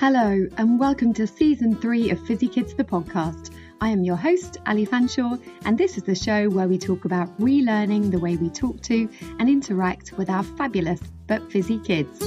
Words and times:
Hello, 0.00 0.46
and 0.56 0.78
welcome 0.78 1.12
to 1.12 1.26
season 1.26 1.76
three 1.76 2.08
of 2.08 2.26
Fizzy 2.26 2.48
Kids 2.48 2.72
the 2.72 2.82
podcast. 2.82 3.50
I 3.82 3.90
am 3.90 4.02
your 4.02 4.16
host, 4.16 4.56
Ali 4.66 4.86
Fanshawe, 4.86 5.38
and 5.66 5.76
this 5.76 5.98
is 5.98 6.04
the 6.04 6.14
show 6.14 6.48
where 6.48 6.68
we 6.68 6.78
talk 6.78 7.04
about 7.04 7.38
relearning 7.38 8.10
the 8.10 8.18
way 8.18 8.36
we 8.36 8.48
talk 8.48 8.80
to 8.84 9.10
and 9.38 9.46
interact 9.46 10.16
with 10.16 10.30
our 10.30 10.42
fabulous 10.42 11.02
but 11.26 11.52
fizzy 11.52 11.78
kids. 11.80 12.18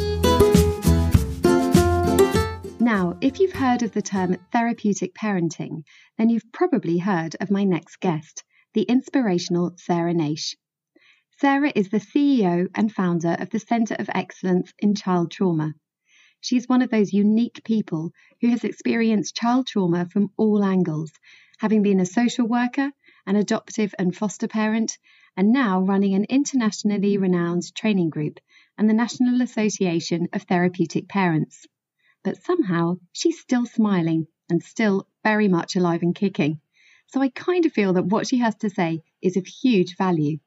Now, 2.79 3.17
if 3.21 3.39
you've 3.39 3.53
heard 3.53 3.81
of 3.81 3.91
the 3.91 4.03
term 4.03 4.37
therapeutic 4.51 5.15
parenting, 5.15 5.83
then 6.19 6.29
you've 6.29 6.51
probably 6.51 6.99
heard 6.99 7.35
of 7.41 7.49
my 7.49 7.63
next 7.63 7.99
guest, 7.99 8.43
the 8.75 8.83
inspirational 8.83 9.73
Sarah 9.77 10.13
Naish. 10.13 10.55
Sarah 11.39 11.71
is 11.73 11.89
the 11.89 11.97
CEO 11.97 12.67
and 12.75 12.93
founder 12.93 13.35
of 13.39 13.49
the 13.49 13.57
Centre 13.57 13.95
of 13.97 14.11
Excellence 14.13 14.71
in 14.77 14.93
Child 14.93 15.31
Trauma. 15.31 15.73
She's 16.45 16.67
one 16.67 16.81
of 16.81 16.89
those 16.89 17.13
unique 17.13 17.63
people 17.63 18.11
who 18.41 18.49
has 18.49 18.65
experienced 18.65 19.33
child 19.33 19.65
trauma 19.65 20.09
from 20.09 20.29
all 20.35 20.61
angles, 20.61 21.13
having 21.57 21.83
been 21.83 22.01
a 22.01 22.05
social 22.05 22.45
worker, 22.45 22.91
an 23.25 23.37
adoptive 23.37 23.95
and 23.97 24.13
foster 24.13 24.49
parent, 24.49 24.97
and 25.37 25.53
now 25.53 25.79
running 25.79 26.15
an 26.15 26.25
internationally 26.25 27.17
renowned 27.17 27.73
training 27.73 28.09
group 28.09 28.41
and 28.77 28.89
the 28.89 28.93
National 28.93 29.41
Association 29.41 30.27
of 30.33 30.43
Therapeutic 30.43 31.07
Parents. 31.07 31.65
But 32.25 32.43
somehow 32.43 32.97
she's 33.13 33.39
still 33.39 33.65
smiling 33.65 34.27
and 34.49 34.61
still 34.61 35.07
very 35.23 35.47
much 35.47 35.77
alive 35.77 36.01
and 36.01 36.13
kicking. 36.13 36.59
So 37.07 37.21
I 37.21 37.29
kind 37.29 37.65
of 37.65 37.71
feel 37.71 37.93
that 37.93 38.07
what 38.07 38.27
she 38.27 38.39
has 38.39 38.55
to 38.55 38.69
say 38.69 39.01
is 39.21 39.37
of 39.37 39.47
huge 39.47 39.95
value. 39.95 40.39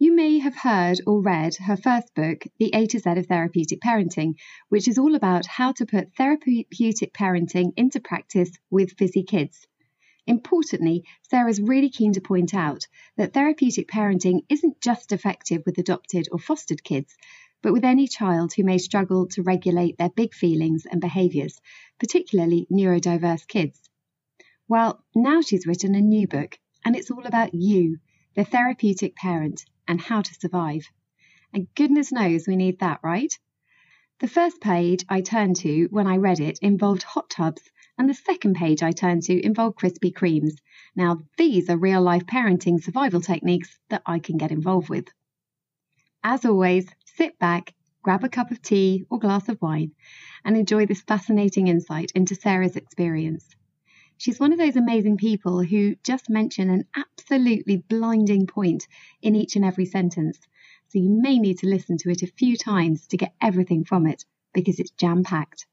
You 0.00 0.14
may 0.14 0.38
have 0.38 0.54
heard 0.54 1.00
or 1.08 1.20
read 1.20 1.56
her 1.56 1.76
first 1.76 2.14
book, 2.14 2.44
The 2.58 2.72
A 2.72 2.86
to 2.86 3.00
Z 3.00 3.10
of 3.10 3.26
Therapeutic 3.26 3.80
Parenting, 3.80 4.36
which 4.68 4.86
is 4.86 4.96
all 4.96 5.16
about 5.16 5.44
how 5.46 5.72
to 5.72 5.86
put 5.86 6.14
therapeutic 6.14 7.12
parenting 7.12 7.72
into 7.76 7.98
practice 7.98 8.52
with 8.70 8.96
fizzy 8.96 9.24
kids. 9.24 9.66
Importantly, 10.24 11.02
Sarah's 11.28 11.60
really 11.60 11.90
keen 11.90 12.12
to 12.12 12.20
point 12.20 12.54
out 12.54 12.86
that 13.16 13.32
therapeutic 13.32 13.88
parenting 13.88 14.44
isn't 14.48 14.80
just 14.80 15.10
effective 15.10 15.64
with 15.66 15.78
adopted 15.78 16.28
or 16.30 16.38
fostered 16.38 16.84
kids, 16.84 17.16
but 17.60 17.72
with 17.72 17.84
any 17.84 18.06
child 18.06 18.52
who 18.52 18.62
may 18.62 18.78
struggle 18.78 19.26
to 19.30 19.42
regulate 19.42 19.98
their 19.98 20.10
big 20.10 20.32
feelings 20.32 20.86
and 20.86 21.00
behaviours, 21.00 21.60
particularly 21.98 22.68
neurodiverse 22.70 23.48
kids. 23.48 23.90
Well, 24.68 25.04
now 25.16 25.40
she's 25.40 25.66
written 25.66 25.96
a 25.96 26.00
new 26.00 26.28
book, 26.28 26.56
and 26.84 26.94
it's 26.94 27.10
all 27.10 27.26
about 27.26 27.52
you, 27.52 27.98
the 28.36 28.44
therapeutic 28.44 29.16
parent, 29.16 29.64
and 29.88 30.00
how 30.00 30.22
to 30.22 30.34
survive. 30.34 30.86
And 31.52 31.66
goodness 31.74 32.12
knows 32.12 32.46
we 32.46 32.54
need 32.54 32.78
that, 32.78 33.00
right? 33.02 33.36
The 34.20 34.28
first 34.28 34.60
page 34.60 35.04
I 35.08 35.22
turned 35.22 35.56
to 35.56 35.86
when 35.90 36.06
I 36.06 36.18
read 36.18 36.40
it 36.40 36.58
involved 36.60 37.02
hot 37.02 37.30
tubs, 37.30 37.62
and 37.96 38.08
the 38.08 38.14
second 38.14 38.54
page 38.54 38.82
I 38.82 38.92
turned 38.92 39.22
to 39.24 39.44
involved 39.44 39.78
Krispy 39.78 40.12
Kremes. 40.12 40.58
Now, 40.94 41.20
these 41.36 41.70
are 41.70 41.76
real 41.76 42.02
life 42.02 42.26
parenting 42.26 42.82
survival 42.82 43.20
techniques 43.20 43.78
that 43.88 44.02
I 44.04 44.18
can 44.18 44.36
get 44.36 44.52
involved 44.52 44.88
with. 44.88 45.08
As 46.22 46.44
always, 46.44 46.86
sit 47.04 47.38
back, 47.38 47.74
grab 48.02 48.24
a 48.24 48.28
cup 48.28 48.50
of 48.50 48.60
tea 48.60 49.06
or 49.08 49.18
glass 49.18 49.48
of 49.48 49.62
wine, 49.62 49.92
and 50.44 50.56
enjoy 50.56 50.86
this 50.86 51.02
fascinating 51.02 51.68
insight 51.68 52.12
into 52.14 52.34
Sarah's 52.34 52.76
experience. 52.76 53.48
She's 54.18 54.40
one 54.40 54.52
of 54.52 54.58
those 54.58 54.76
amazing 54.76 55.16
people 55.16 55.62
who 55.62 55.94
just 56.02 56.28
mention 56.28 56.70
an 56.70 56.86
absolutely 56.96 57.76
blinding 57.76 58.48
point 58.48 58.88
in 59.22 59.36
each 59.36 59.54
and 59.54 59.64
every 59.64 59.86
sentence. 59.86 60.38
So 60.88 60.98
you 60.98 61.08
may 61.08 61.38
need 61.38 61.58
to 61.58 61.68
listen 61.68 61.96
to 61.98 62.10
it 62.10 62.22
a 62.22 62.26
few 62.26 62.56
times 62.56 63.06
to 63.08 63.16
get 63.16 63.32
everything 63.40 63.84
from 63.84 64.06
it 64.08 64.24
because 64.52 64.80
it's 64.80 64.90
jam 64.90 65.22
packed. 65.22 65.66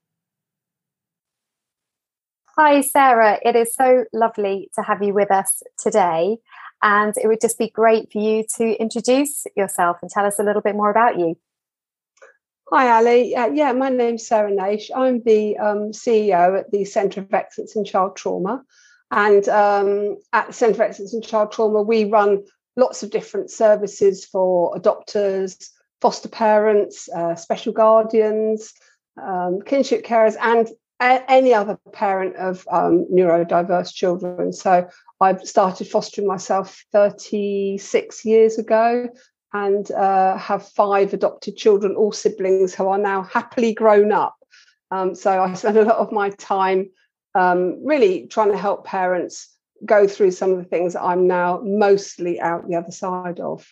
Hi, 2.55 2.81
Sarah. 2.81 3.39
It 3.41 3.55
is 3.55 3.73
so 3.73 4.05
lovely 4.13 4.69
to 4.75 4.83
have 4.83 5.01
you 5.01 5.13
with 5.13 5.31
us 5.31 5.63
today. 5.77 6.37
And 6.83 7.13
it 7.17 7.27
would 7.27 7.41
just 7.41 7.57
be 7.57 7.69
great 7.69 8.11
for 8.11 8.19
you 8.19 8.45
to 8.57 8.79
introduce 8.79 9.45
yourself 9.57 9.97
and 10.03 10.11
tell 10.11 10.25
us 10.25 10.37
a 10.37 10.43
little 10.43 10.61
bit 10.61 10.75
more 10.75 10.91
about 10.91 11.17
you. 11.17 11.35
Hi, 12.71 12.97
Ali. 12.97 13.35
Uh, 13.35 13.49
yeah, 13.49 13.73
my 13.73 13.89
name's 13.89 14.25
Sarah 14.25 14.51
Naish. 14.51 14.89
I'm 14.93 15.21
the 15.21 15.55
um, 15.57 15.91
CEO 15.91 16.57
at 16.57 16.71
the 16.71 16.83
Centre 16.83 17.21
of 17.21 17.31
Excellence 17.31 17.75
in 17.75 17.85
Child 17.85 18.15
Trauma. 18.15 18.63
And 19.11 19.47
um, 19.47 20.17
at 20.33 20.47
the 20.47 20.53
Centre 20.53 20.73
of 20.73 20.89
Excellence 20.89 21.13
in 21.13 21.21
Child 21.21 21.51
Trauma, 21.51 21.83
we 21.83 22.05
run 22.05 22.43
lots 22.75 23.03
of 23.03 23.11
different 23.11 23.51
services 23.51 24.25
for 24.25 24.73
adopters, 24.73 25.63
foster 26.01 26.27
parents, 26.27 27.07
uh, 27.15 27.35
special 27.35 27.71
guardians, 27.71 28.73
um, 29.21 29.61
kinship 29.63 30.03
carers, 30.03 30.35
and 30.41 30.67
a- 30.99 31.31
any 31.31 31.53
other 31.53 31.77
parent 31.93 32.35
of 32.35 32.67
um, 32.71 33.05
neurodiverse 33.13 33.93
children. 33.93 34.51
So 34.51 34.89
I've 35.21 35.47
started 35.47 35.87
fostering 35.87 36.27
myself 36.27 36.83
36 36.91 38.25
years 38.25 38.57
ago 38.57 39.09
and 39.53 39.89
uh, 39.91 40.37
have 40.37 40.67
five 40.67 41.13
adopted 41.13 41.57
children, 41.57 41.95
all 41.95 42.11
siblings 42.11 42.73
who 42.73 42.87
are 42.87 42.97
now 42.97 43.23
happily 43.23 43.73
grown 43.73 44.11
up. 44.11 44.35
Um, 44.91 45.15
so 45.15 45.41
I 45.41 45.53
spend 45.53 45.77
a 45.77 45.83
lot 45.83 45.97
of 45.97 46.11
my 46.11 46.29
time 46.31 46.89
um, 47.35 47.83
really 47.83 48.27
trying 48.27 48.51
to 48.51 48.57
help 48.57 48.85
parents 48.85 49.49
go 49.85 50.07
through 50.07 50.31
some 50.31 50.51
of 50.51 50.57
the 50.57 50.63
things 50.63 50.93
that 50.93 51.03
I'm 51.03 51.27
now 51.27 51.61
mostly 51.63 52.39
out 52.39 52.67
the 52.67 52.75
other 52.75 52.91
side 52.91 53.39
of. 53.39 53.65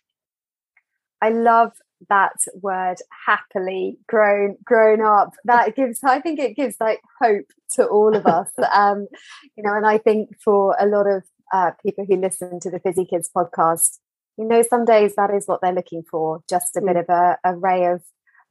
I 1.22 1.30
love 1.30 1.72
that 2.10 2.34
word 2.62 2.98
happily 3.26 3.98
grown 4.08 4.58
grown 4.64 5.02
up 5.02 5.34
that 5.46 5.76
gives 5.78 6.00
i 6.04 6.20
think 6.20 6.40
it 6.40 6.56
gives 6.56 6.76
like 6.80 7.02
hope 7.22 7.46
to 7.72 7.86
all 7.86 8.16
of 8.16 8.26
us 8.26 8.50
um 8.74 9.08
you 9.56 9.64
know 9.64 9.74
and 9.74 9.86
i 9.86 9.98
think 9.98 10.30
for 10.44 10.76
a 10.80 10.86
lot 10.86 11.08
of 11.08 11.24
uh, 11.54 11.72
people 11.84 12.04
who 12.08 12.16
listen 12.16 12.60
to 12.60 12.72
the 12.72 12.80
fizzy 12.80 13.06
kids 13.06 13.30
podcast 13.36 14.00
you 14.38 14.46
know 14.46 14.62
some 14.62 14.86
days 14.86 15.16
that 15.16 15.34
is 15.34 15.46
what 15.46 15.62
they're 15.62 15.74
looking 15.74 16.04
for 16.10 16.42
just 16.50 16.76
a 16.76 16.82
mm. 16.82 16.88
bit 16.88 16.98
of 16.98 17.10
a, 17.10 17.38
a 17.44 17.56
ray 17.56 17.86
of 17.86 18.02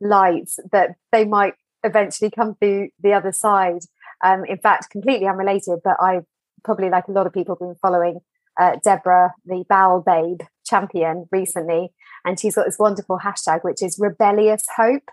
light 0.00 0.50
that 0.72 0.90
they 1.10 1.24
might 1.24 1.54
eventually 1.84 2.30
come 2.30 2.54
through 2.54 2.88
the 3.02 3.12
other 3.12 3.32
side 3.32 3.80
um, 4.24 4.44
in 4.44 4.58
fact 4.58 4.90
completely 4.90 5.26
unrelated 5.26 5.78
but 5.84 5.96
i 6.00 6.20
probably 6.64 6.90
like 6.90 7.08
a 7.08 7.12
lot 7.12 7.26
of 7.26 7.32
people 7.32 7.56
been 7.56 7.74
following 7.80 8.20
uh, 8.60 8.76
deborah 8.84 9.32
the 9.44 9.64
bowel 9.68 10.00
babe 10.00 10.40
champion 10.64 11.26
recently 11.32 11.92
and 12.24 12.38
she's 12.38 12.54
got 12.54 12.66
this 12.66 12.78
wonderful 12.78 13.18
hashtag 13.24 13.62
which 13.62 13.82
is 13.82 13.98
rebellious 13.98 14.64
hope 14.76 15.08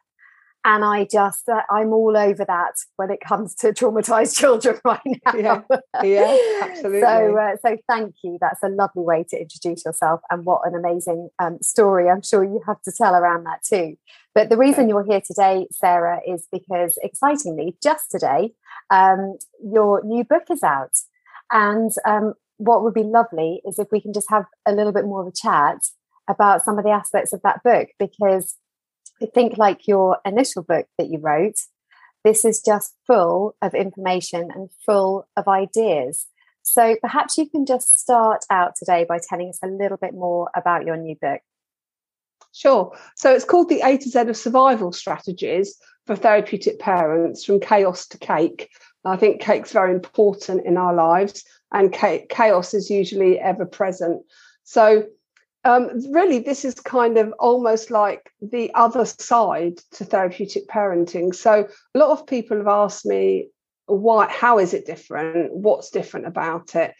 and 0.65 0.83
I 0.83 1.05
just 1.05 1.47
uh, 1.47 1.61
I'm 1.69 1.93
all 1.93 2.17
over 2.17 2.43
that 2.45 2.73
when 2.97 3.11
it 3.11 3.21
comes 3.21 3.55
to 3.55 3.67
traumatized 3.67 4.37
children 4.39 4.79
right 4.83 4.99
now. 5.05 5.33
Yeah, 5.35 6.01
yeah 6.03 6.37
absolutely. 6.61 7.01
so 7.01 7.37
uh, 7.37 7.55
so 7.65 7.77
thank 7.87 8.15
you. 8.23 8.37
That's 8.41 8.61
a 8.63 8.69
lovely 8.69 9.03
way 9.03 9.25
to 9.29 9.39
introduce 9.39 9.85
yourself, 9.85 10.21
and 10.29 10.45
what 10.45 10.61
an 10.65 10.75
amazing 10.75 11.29
um, 11.39 11.59
story 11.61 12.09
I'm 12.09 12.21
sure 12.21 12.43
you 12.43 12.61
have 12.67 12.81
to 12.83 12.91
tell 12.91 13.15
around 13.15 13.45
that 13.45 13.63
too. 13.63 13.97
But 14.35 14.49
the 14.49 14.57
reason 14.57 14.89
you're 14.89 15.05
here 15.05 15.21
today, 15.25 15.67
Sarah, 15.71 16.19
is 16.27 16.47
because 16.51 16.97
excitingly, 17.01 17.77
just 17.81 18.11
today, 18.11 18.51
um, 18.89 19.37
your 19.63 20.03
new 20.03 20.23
book 20.23 20.43
is 20.51 20.63
out, 20.63 20.97
and 21.51 21.91
um, 22.05 22.33
what 22.57 22.83
would 22.83 22.93
be 22.93 23.03
lovely 23.03 23.61
is 23.65 23.79
if 23.79 23.87
we 23.91 24.01
can 24.01 24.13
just 24.13 24.29
have 24.29 24.45
a 24.65 24.73
little 24.73 24.91
bit 24.91 25.05
more 25.05 25.21
of 25.21 25.27
a 25.27 25.31
chat 25.31 25.77
about 26.29 26.63
some 26.63 26.77
of 26.77 26.83
the 26.83 26.91
aspects 26.91 27.33
of 27.33 27.41
that 27.41 27.63
book 27.63 27.89
because 27.97 28.55
think, 29.27 29.57
like 29.57 29.87
your 29.87 30.17
initial 30.25 30.63
book 30.63 30.87
that 30.97 31.09
you 31.09 31.19
wrote, 31.19 31.55
this 32.23 32.43
is 32.43 32.61
just 32.61 32.95
full 33.07 33.55
of 33.61 33.73
information 33.73 34.49
and 34.53 34.69
full 34.85 35.27
of 35.37 35.47
ideas. 35.47 36.27
So 36.63 36.97
perhaps 37.01 37.37
you 37.37 37.49
can 37.49 37.65
just 37.65 37.99
start 37.99 38.45
out 38.49 38.75
today 38.75 39.05
by 39.07 39.19
telling 39.27 39.49
us 39.49 39.59
a 39.63 39.67
little 39.67 39.97
bit 39.97 40.13
more 40.13 40.49
about 40.55 40.85
your 40.85 40.97
new 40.97 41.15
book. 41.21 41.41
Sure. 42.51 42.95
So 43.15 43.33
it's 43.33 43.45
called 43.45 43.69
The 43.69 43.81
A 43.81 43.97
to 43.97 44.09
Z 44.09 44.19
of 44.19 44.35
Survival 44.37 44.91
Strategies 44.91 45.77
for 46.05 46.15
Therapeutic 46.15 46.79
Parents 46.79 47.45
from 47.45 47.59
Chaos 47.59 48.07
to 48.07 48.17
Cake. 48.17 48.69
I 49.05 49.15
think 49.15 49.41
cake's 49.41 49.71
very 49.71 49.93
important 49.93 50.65
in 50.65 50.75
our 50.75 50.93
lives, 50.93 51.43
and 51.71 51.93
chaos 51.93 52.73
is 52.73 52.89
usually 52.89 53.39
ever 53.39 53.65
present. 53.65 54.23
So 54.63 55.05
um, 55.65 55.89
really, 56.11 56.39
this 56.39 56.63
is 56.63 56.75
kind 56.75 57.17
of 57.17 57.33
almost 57.37 57.91
like 57.91 58.31
the 58.41 58.71
other 58.73 59.05
side 59.05 59.79
to 59.91 60.05
therapeutic 60.05 60.67
parenting. 60.67 61.35
So, 61.35 61.67
a 61.93 61.99
lot 61.99 62.11
of 62.11 62.27
people 62.27 62.57
have 62.57 62.67
asked 62.67 63.05
me, 63.05 63.49
why, 63.85 64.29
how 64.29 64.59
is 64.59 64.73
it 64.73 64.85
different? 64.85 65.53
What's 65.53 65.89
different 65.89 66.27
about 66.27 66.75
it 66.75 66.93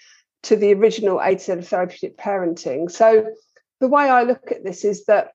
to 0.43 0.55
the 0.55 0.73
original 0.73 1.19
to 1.19 1.39
Z 1.39 1.51
of 1.53 1.67
therapeutic 1.67 2.17
parenting? 2.17 2.91
So, 2.91 3.27
the 3.79 3.87
way 3.87 4.09
I 4.09 4.23
look 4.23 4.51
at 4.51 4.63
this 4.63 4.83
is 4.83 5.05
that 5.05 5.31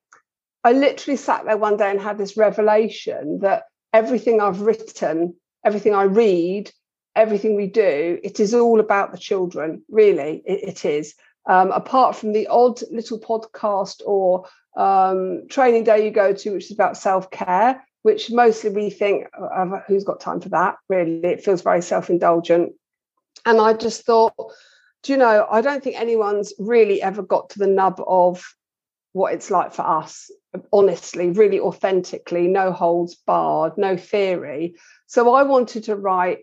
I 0.63 0.73
literally 0.73 1.17
sat 1.17 1.47
there 1.47 1.57
one 1.57 1.79
day 1.79 1.91
and 1.91 2.01
had 2.01 2.19
this 2.19 2.37
revelation 2.37 3.39
that 3.41 3.65
everything 3.93 4.41
I've 4.41 4.61
written, 4.61 5.35
everything 5.65 5.95
I 5.95 6.05
read, 6.05 6.71
everything 7.17 7.57
we 7.57 7.69
do, 7.69 8.19
it 8.23 8.39
is 8.39 8.53
all 8.53 8.81
about 8.81 9.13
the 9.13 9.19
children, 9.19 9.83
really, 9.89 10.43
it, 10.45 10.69
it 10.69 10.85
is 10.85 11.15
um, 11.47 11.71
apart 11.73 12.17
from 12.17 12.33
the 12.33 12.47
odd 12.49 12.81
little 12.91 13.19
podcast 13.19 14.03
or 14.05 14.47
um, 14.77 15.47
training 15.49 15.85
day 15.85 16.05
you 16.05 16.11
go 16.11 16.33
to, 16.33 16.51
which 16.51 16.67
is 16.67 16.73
about 16.73 16.97
self 16.97 17.31
care, 17.31 17.85
which 18.03 18.31
mostly 18.31 18.71
we 18.71 18.91
think, 18.91 19.27
oh, 19.39 19.81
who's 19.87 20.05
got 20.05 20.21
time 20.21 20.41
for 20.41 20.51
that? 20.51 20.77
Really, 20.89 21.21
it 21.25 21.45
feels 21.45 21.63
very 21.63 21.83
self 21.83 22.11
indulgent. 22.11 22.73
And 23.47 23.61
I 23.61 23.75
just 23.75 24.05
thought, 24.05 24.35
do 25.03 25.13
you 25.13 25.19
know, 25.19 25.47
I 25.51 25.61
don't 25.61 25.83
think 25.83 26.01
anyone's 26.01 26.53
really 26.59 27.03
ever 27.03 27.23
got 27.23 27.51
to 27.51 27.59
the 27.59 27.67
nub 27.67 28.03
of 28.07 28.45
what 29.13 29.33
it's 29.33 29.51
like 29.51 29.73
for 29.73 29.87
us, 29.87 30.31
honestly, 30.73 31.31
really 31.31 31.61
authentically, 31.61 32.49
no 32.49 32.73
holds 32.73 33.15
barred, 33.15 33.79
no 33.79 33.97
theory. 33.97 34.75
So 35.07 35.35
I 35.35 35.45
wanted 35.45 35.85
to 35.85 35.95
write 35.95 36.39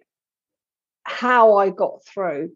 how 1.03 1.57
I 1.57 1.69
got 1.69 2.05
through. 2.05 2.51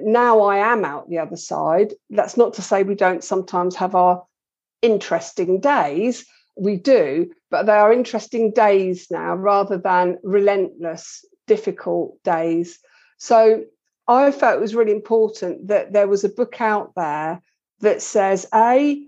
Now 0.00 0.40
I 0.40 0.58
am 0.72 0.84
out 0.84 1.08
the 1.08 1.18
other 1.18 1.36
side. 1.36 1.94
That's 2.10 2.36
not 2.36 2.54
to 2.54 2.62
say 2.62 2.82
we 2.82 2.94
don't 2.94 3.24
sometimes 3.24 3.76
have 3.76 3.94
our 3.94 4.24
interesting 4.82 5.60
days. 5.60 6.24
We 6.56 6.76
do, 6.76 7.30
but 7.50 7.66
they 7.66 7.72
are 7.72 7.92
interesting 7.92 8.52
days 8.52 9.06
now 9.10 9.34
rather 9.34 9.78
than 9.78 10.18
relentless, 10.22 11.24
difficult 11.46 12.22
days. 12.22 12.78
So 13.18 13.64
I 14.06 14.32
felt 14.32 14.58
it 14.58 14.60
was 14.60 14.74
really 14.74 14.92
important 14.92 15.68
that 15.68 15.92
there 15.92 16.08
was 16.08 16.24
a 16.24 16.28
book 16.28 16.60
out 16.60 16.92
there 16.96 17.40
that 17.80 18.02
says, 18.02 18.46
A, 18.52 19.06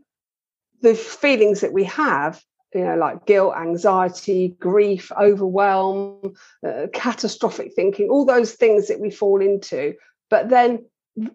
the 0.81 0.95
feelings 0.95 1.61
that 1.61 1.73
we 1.73 1.85
have 1.85 2.43
you 2.75 2.85
know, 2.85 2.97
like 2.97 3.27
guilt, 3.27 3.55
anxiety, 3.57 4.57
grief, 4.59 5.13
overwhelm, 5.21 6.35
uh, 6.67 6.87
catastrophic 6.93 7.75
thinking, 7.75 8.09
all 8.09 8.25
those 8.25 8.53
things 8.53 8.89
that 8.89 9.01
we 9.01 9.11
fall 9.11 9.41
into. 9.43 9.95
But 10.33 10.49
then, 10.49 10.87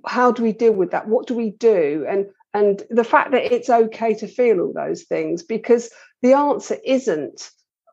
how 0.08 0.32
do 0.32 0.42
we 0.42 0.54
deal 0.54 0.74
with 0.74 0.90
that? 0.90 1.08
What 1.08 1.28
do 1.28 1.36
we 1.36 1.52
do? 1.52 2.04
And 2.10 2.26
and 2.56 2.82
the 2.90 3.04
fact 3.04 3.30
that 3.32 3.54
it's 3.54 3.70
okay 3.70 4.16
to 4.16 4.28
feel 4.28 4.60
all 4.60 4.74
those 4.74 5.04
things, 5.04 5.44
because 5.44 5.92
the 6.24 6.34
answer 6.34 6.78
isn't 6.84 7.52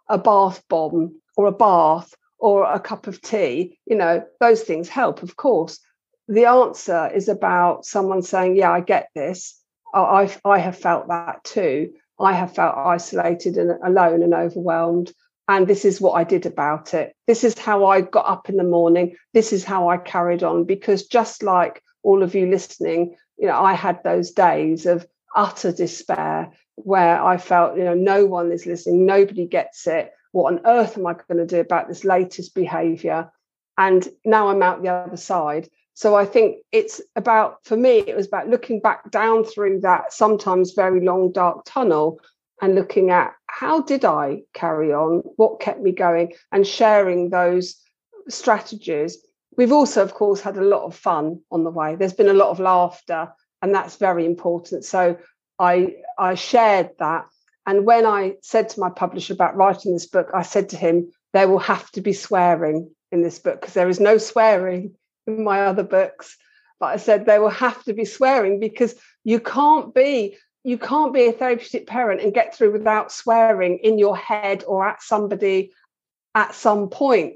a 0.08 0.16
bath 0.16 0.62
bomb 0.70 1.20
or 1.36 1.44
a 1.46 1.52
bath 1.52 2.14
or 2.38 2.64
a 2.64 2.80
cup 2.80 3.06
of 3.06 3.20
tea. 3.20 3.78
You 3.84 3.96
know, 3.96 4.24
those 4.40 4.62
things 4.62 4.88
help, 4.88 5.22
of 5.22 5.36
course. 5.36 5.78
The 6.26 6.46
answer 6.46 7.10
is 7.14 7.28
about 7.28 7.84
someone 7.84 8.22
saying, 8.22 8.56
"Yeah, 8.56 8.72
I 8.72 8.80
get 8.80 9.10
this. 9.14 9.60
I 9.92 10.34
I 10.42 10.58
have 10.58 10.78
felt 10.78 11.08
that 11.08 11.44
too." 11.44 11.92
I 12.18 12.32
have 12.32 12.54
felt 12.54 12.78
isolated 12.78 13.58
and 13.58 13.72
alone 13.84 14.22
and 14.22 14.32
overwhelmed. 14.32 15.12
And 15.46 15.66
this 15.66 15.84
is 15.84 16.00
what 16.00 16.12
I 16.12 16.24
did 16.24 16.46
about 16.46 16.94
it. 16.94 17.14
This 17.26 17.44
is 17.44 17.58
how 17.58 17.86
I 17.86 18.00
got 18.00 18.26
up 18.26 18.48
in 18.48 18.56
the 18.56 18.64
morning. 18.64 19.16
This 19.34 19.52
is 19.52 19.64
how 19.64 19.88
I 19.88 19.98
carried 19.98 20.42
on. 20.42 20.64
Because 20.64 21.06
just 21.06 21.42
like 21.42 21.82
all 22.02 22.22
of 22.22 22.34
you 22.34 22.46
listening, 22.46 23.16
you 23.36 23.48
know, 23.48 23.60
I 23.60 23.74
had 23.74 24.02
those 24.02 24.30
days 24.30 24.86
of 24.86 25.06
utter 25.36 25.72
despair 25.72 26.52
where 26.76 27.22
I 27.22 27.36
felt, 27.36 27.76
you 27.76 27.84
know, 27.84 27.94
no 27.94 28.26
one 28.26 28.52
is 28.52 28.66
listening, 28.66 29.06
nobody 29.06 29.46
gets 29.46 29.86
it. 29.86 30.12
What 30.32 30.52
on 30.52 30.66
earth 30.66 30.98
am 30.98 31.06
I 31.06 31.14
going 31.14 31.38
to 31.38 31.46
do 31.46 31.60
about 31.60 31.88
this 31.88 32.04
latest 32.04 32.54
behavior? 32.54 33.30
And 33.76 34.08
now 34.24 34.48
I'm 34.48 34.62
out 34.62 34.82
the 34.82 34.88
other 34.88 35.16
side. 35.16 35.68
So 35.94 36.16
I 36.16 36.24
think 36.24 36.58
it's 36.72 37.00
about, 37.14 37.64
for 37.64 37.76
me, 37.76 37.98
it 37.98 38.16
was 38.16 38.26
about 38.26 38.48
looking 38.48 38.80
back 38.80 39.10
down 39.10 39.44
through 39.44 39.80
that 39.80 40.12
sometimes 40.12 40.72
very 40.72 41.00
long, 41.00 41.30
dark 41.30 41.64
tunnel 41.64 42.20
and 42.64 42.74
looking 42.74 43.10
at 43.10 43.34
how 43.46 43.82
did 43.82 44.06
I 44.06 44.40
carry 44.54 44.90
on? 44.90 45.18
What 45.36 45.60
kept 45.60 45.82
me 45.82 45.92
going? 45.92 46.32
And 46.50 46.66
sharing 46.66 47.28
those 47.28 47.76
strategies. 48.30 49.18
We've 49.58 49.70
also, 49.70 50.02
of 50.02 50.14
course, 50.14 50.40
had 50.40 50.56
a 50.56 50.64
lot 50.64 50.84
of 50.84 50.96
fun 50.96 51.40
on 51.52 51.62
the 51.62 51.70
way. 51.70 51.94
There's 51.94 52.14
been 52.14 52.30
a 52.30 52.32
lot 52.32 52.48
of 52.48 52.60
laughter, 52.60 53.30
and 53.60 53.74
that's 53.74 53.96
very 53.96 54.24
important. 54.24 54.86
So 54.86 55.18
I 55.58 55.96
I 56.18 56.36
shared 56.36 56.92
that. 57.00 57.26
And 57.66 57.84
when 57.84 58.06
I 58.06 58.36
said 58.40 58.70
to 58.70 58.80
my 58.80 58.88
publisher 58.88 59.34
about 59.34 59.56
writing 59.56 59.92
this 59.92 60.06
book, 60.06 60.30
I 60.32 60.42
said 60.42 60.70
to 60.70 60.76
him, 60.78 61.12
there 61.34 61.48
will 61.48 61.58
have 61.58 61.90
to 61.90 62.00
be 62.00 62.14
swearing 62.14 62.90
in 63.12 63.22
this 63.22 63.38
book 63.38 63.60
because 63.60 63.74
there 63.74 63.90
is 63.90 64.00
no 64.00 64.16
swearing 64.16 64.94
in 65.26 65.44
my 65.44 65.66
other 65.66 65.84
books. 65.84 66.38
But 66.80 66.86
I 66.86 66.96
said 66.96 67.26
there 67.26 67.42
will 67.42 67.50
have 67.66 67.84
to 67.84 67.92
be 67.92 68.06
swearing 68.06 68.58
because 68.58 68.94
you 69.22 69.38
can't 69.38 69.94
be 69.94 70.38
you 70.64 70.78
can't 70.78 71.12
be 71.12 71.26
a 71.26 71.32
therapeutic 71.32 71.86
parent 71.86 72.22
and 72.22 72.34
get 72.34 72.54
through 72.54 72.72
without 72.72 73.12
swearing 73.12 73.78
in 73.78 73.98
your 73.98 74.16
head 74.16 74.64
or 74.66 74.88
at 74.88 75.02
somebody 75.02 75.72
at 76.34 76.54
some 76.54 76.88
point. 76.88 77.34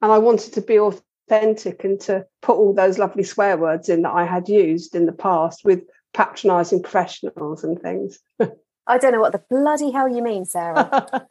And 0.00 0.12
I 0.12 0.18
wanted 0.18 0.54
to 0.54 0.60
be 0.60 0.78
authentic 0.78 1.82
and 1.82 2.00
to 2.02 2.24
put 2.40 2.56
all 2.56 2.72
those 2.72 2.96
lovely 2.96 3.24
swear 3.24 3.58
words 3.58 3.88
in 3.88 4.02
that 4.02 4.14
I 4.14 4.24
had 4.24 4.48
used 4.48 4.94
in 4.94 5.06
the 5.06 5.12
past 5.12 5.64
with 5.64 5.82
patronizing 6.14 6.82
professionals 6.82 7.64
and 7.64 7.80
things. 7.82 8.20
I 8.88 8.98
don't 8.98 9.12
know 9.12 9.20
what 9.20 9.32
the 9.32 9.42
bloody 9.50 9.90
hell 9.90 10.08
you 10.08 10.22
mean, 10.22 10.46
Sarah. 10.46 10.88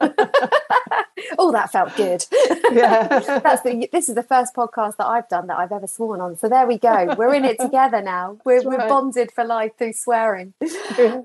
oh, 1.38 1.52
that 1.52 1.70
felt 1.72 1.94
good. 1.96 2.24
Yeah. 2.72 3.18
That's 3.42 3.62
the, 3.62 3.88
this 3.90 4.08
is 4.08 4.14
the 4.14 4.22
first 4.22 4.54
podcast 4.54 4.96
that 4.96 5.06
I've 5.06 5.28
done 5.28 5.48
that 5.48 5.58
I've 5.58 5.72
ever 5.72 5.88
sworn 5.88 6.20
on. 6.20 6.38
So 6.38 6.48
there 6.48 6.66
we 6.66 6.78
go. 6.78 7.14
We're 7.18 7.34
in 7.34 7.44
it 7.44 7.58
together 7.60 8.00
now. 8.00 8.38
We're, 8.44 8.62
we're 8.62 8.88
bonded 8.88 9.32
for 9.32 9.44
life 9.44 9.72
through 9.76 9.94
swearing. 9.94 10.54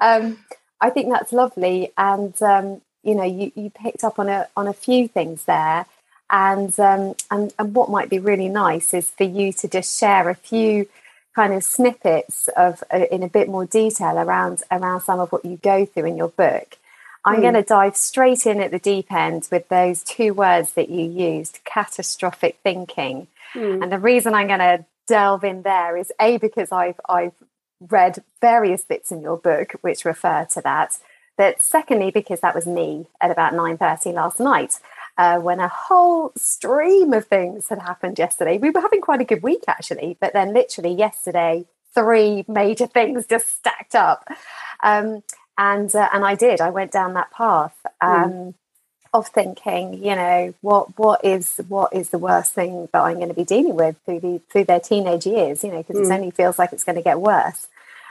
Um, 0.02 0.40
I 0.82 0.90
think 0.90 1.12
that's 1.12 1.32
lovely. 1.32 1.92
And, 1.98 2.40
um, 2.42 2.82
you 3.04 3.16
know, 3.16 3.24
you, 3.24 3.52
you 3.56 3.70
picked 3.70 4.04
up 4.04 4.18
on 4.18 4.28
a, 4.28 4.48
on 4.58 4.68
a 4.68 4.74
few 4.74 5.08
things 5.08 5.46
there. 5.46 5.86
And, 6.30 6.78
um, 6.80 7.16
and, 7.30 7.54
and 7.60 7.76
what 7.76 7.92
might 7.92 8.10
be 8.10 8.18
really 8.18 8.50
nice 8.50 8.94
is 8.94 9.12
for 9.12 9.24
you 9.24 9.54
to 9.54 9.68
just 9.68 10.00
share 10.00 10.30
a 10.30 10.36
few 10.36 10.88
kind 11.36 11.54
of 11.54 11.64
snippets 11.64 12.48
of 12.56 12.84
uh, 12.94 13.06
in 13.12 13.24
a 13.24 13.30
bit 13.30 13.50
more 13.50 13.66
detail 13.66 14.18
around 14.18 14.64
around 14.72 15.02
some 15.02 15.20
of 15.20 15.32
what 15.32 15.44
you 15.44 15.58
go 15.58 15.86
through 15.86 16.06
in 16.06 16.18
your 16.18 16.30
book 16.30 16.78
I'm 17.26 17.40
mm. 17.40 17.42
going 17.42 17.54
to 17.54 17.64
dive 17.64 17.96
straight 17.96 18.46
in 18.46 18.62
at 18.62 18.72
the 18.72 18.80
deep 18.80 19.12
end 19.12 19.48
with 19.52 19.70
those 19.70 20.04
two 20.04 20.34
words 20.34 20.74
that 20.74 20.90
you 20.90 21.10
used 21.10 21.60
catastrophic 21.64 22.60
thinking. 22.64 23.28
Mm. 23.54 23.84
And 23.84 23.92
the 23.92 24.00
reason 24.00 24.34
I'm 24.34 24.48
going 24.48 24.60
to 24.60 24.86
delve 25.08 25.44
in 25.44 25.62
there 25.62 25.96
is 25.96 26.12
A, 26.20 26.38
because 26.38 26.72
I've, 26.72 27.00
I've 27.08 27.34
read 27.80 28.24
various 28.42 28.84
bits 28.84 29.12
in 29.12 29.22
your 29.22 29.38
book 29.38 29.74
which 29.82 30.06
refer 30.06 30.46
to 30.52 30.62
that. 30.62 30.98
But 31.38 31.62
secondly, 31.62 32.12
because 32.12 32.42
that 32.42 32.56
was 32.56 32.68
me 32.68 33.08
at 33.22 33.32
about 33.32 33.54
9.30 33.54 34.14
last 34.14 34.40
night. 34.40 34.80
Uh, 35.16 35.40
when 35.40 35.60
a 35.60 35.68
whole 35.68 36.32
stream 36.36 37.14
of 37.14 37.28
things 37.28 37.70
had 37.70 37.80
happened 37.80 38.18
yesterday. 38.18 38.58
We 38.58 38.72
were 38.72 38.82
having 38.82 39.00
quite 39.00 39.22
a 39.22 39.26
good 39.26 39.44
week 39.44 39.64
actually, 39.68 40.18
but 40.20 40.34
then 40.34 40.54
literally 40.54 40.92
yesterday, 40.92 41.66
three 41.94 42.44
major 42.48 42.88
things 42.88 43.28
just 43.28 43.48
stacked 43.48 43.94
up. 43.94 44.28
Um, 44.82 45.22
and 45.58 45.94
uh, 45.96 46.10
and 46.12 46.26
I 46.26 46.36
did. 46.36 46.62
I 46.62 46.70
went 46.70 46.92
down 46.92 47.14
that 47.14 47.32
path 47.32 47.76
hmm. 48.02 48.08
um, 48.08 48.32
mm. 48.32 48.54
of 49.14 49.28
thinking, 49.28 49.94
you 50.04 50.16
know, 50.16 50.54
what 50.62 50.98
what 50.98 51.24
is 51.24 51.62
what 51.68 51.94
is 51.94 52.10
the 52.10 52.18
worst 52.18 52.54
thing 52.54 52.90
that 52.92 53.02
I'm 53.02 53.16
going 53.16 53.28
to 53.28 53.34
be 53.34 53.44
dealing 53.44 53.76
with 53.76 53.98
through 54.06 54.20
the 54.22 54.42
through 54.50 54.66
their 54.66 54.80
teenage 54.80 55.26
years, 55.26 55.64
you 55.64 55.72
know, 55.72 55.84
because 55.84 55.98
mm. 55.98 56.04
it 56.04 56.08
hmm. 56.08 56.12
only 56.12 56.32
feels 56.32 56.58
like 56.58 56.74
it's 56.74 56.84
going 56.84 56.96
to 56.96 57.04
get 57.04 57.20
worse. 57.20 57.68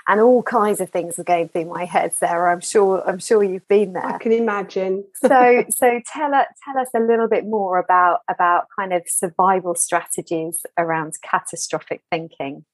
And 0.09 0.21
all 0.21 0.43
kinds 0.43 0.81
of 0.81 0.91
things 0.91 1.19
are 1.19 1.25
going 1.25 1.49
through 1.49 1.67
my 1.67 1.85
head, 1.85 2.15
Sarah. 2.15 2.53
I'm 2.53 2.61
sure. 2.61 3.03
I'm 3.09 3.19
sure 3.19 3.45
you've 3.45 3.69
been 3.69 3.93
there. 3.93 4.05
I 4.05 4.19
can 4.19 4.33
imagine. 4.33 5.05
so, 5.15 5.65
so 5.71 6.01
tell 6.13 6.35
us, 6.35 6.47
tell 6.65 6.81
us 6.81 6.89
a 6.95 7.01
little 7.01 7.29
bit 7.29 7.47
more 7.47 7.79
about 7.79 8.21
about 8.29 8.67
kind 8.79 8.93
of 8.93 9.03
survival 9.07 9.75
strategies 9.75 10.65
around 10.77 11.15
catastrophic 11.23 12.03
thinking. 12.11 12.65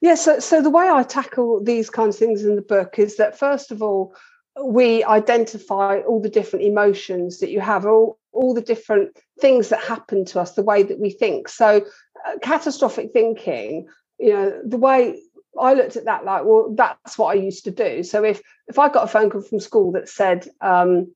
Yeah, 0.00 0.16
so, 0.16 0.38
so 0.38 0.60
the 0.60 0.70
way 0.70 0.88
I 0.88 1.02
tackle 1.02 1.62
these 1.62 1.90
kinds 1.90 2.16
of 2.16 2.20
things 2.20 2.44
in 2.44 2.56
the 2.56 2.62
book 2.62 2.98
is 2.98 3.16
that 3.16 3.38
first 3.38 3.70
of 3.70 3.82
all, 3.82 4.14
we 4.62 5.04
identify 5.04 6.00
all 6.00 6.20
the 6.20 6.28
different 6.28 6.64
emotions 6.64 7.40
that 7.40 7.50
you 7.50 7.60
have, 7.60 7.86
all, 7.86 8.18
all 8.32 8.54
the 8.54 8.60
different 8.60 9.16
things 9.40 9.68
that 9.70 9.80
happen 9.80 10.24
to 10.26 10.40
us, 10.40 10.52
the 10.52 10.62
way 10.62 10.82
that 10.82 10.98
we 10.98 11.10
think. 11.10 11.48
So, 11.48 11.84
uh, 12.26 12.38
catastrophic 12.42 13.12
thinking, 13.12 13.88
you 14.18 14.32
know, 14.32 14.60
the 14.64 14.76
way 14.76 15.20
I 15.58 15.74
looked 15.74 15.96
at 15.96 16.06
that 16.06 16.24
like, 16.24 16.44
well, 16.44 16.74
that's 16.74 17.18
what 17.18 17.36
I 17.36 17.40
used 17.40 17.64
to 17.64 17.70
do. 17.70 18.02
So 18.02 18.24
if 18.24 18.40
if 18.68 18.78
I 18.78 18.88
got 18.88 19.04
a 19.04 19.08
phone 19.08 19.30
call 19.30 19.42
from 19.42 19.60
school 19.60 19.92
that 19.92 20.08
said, 20.08 20.48
um, 20.60 21.14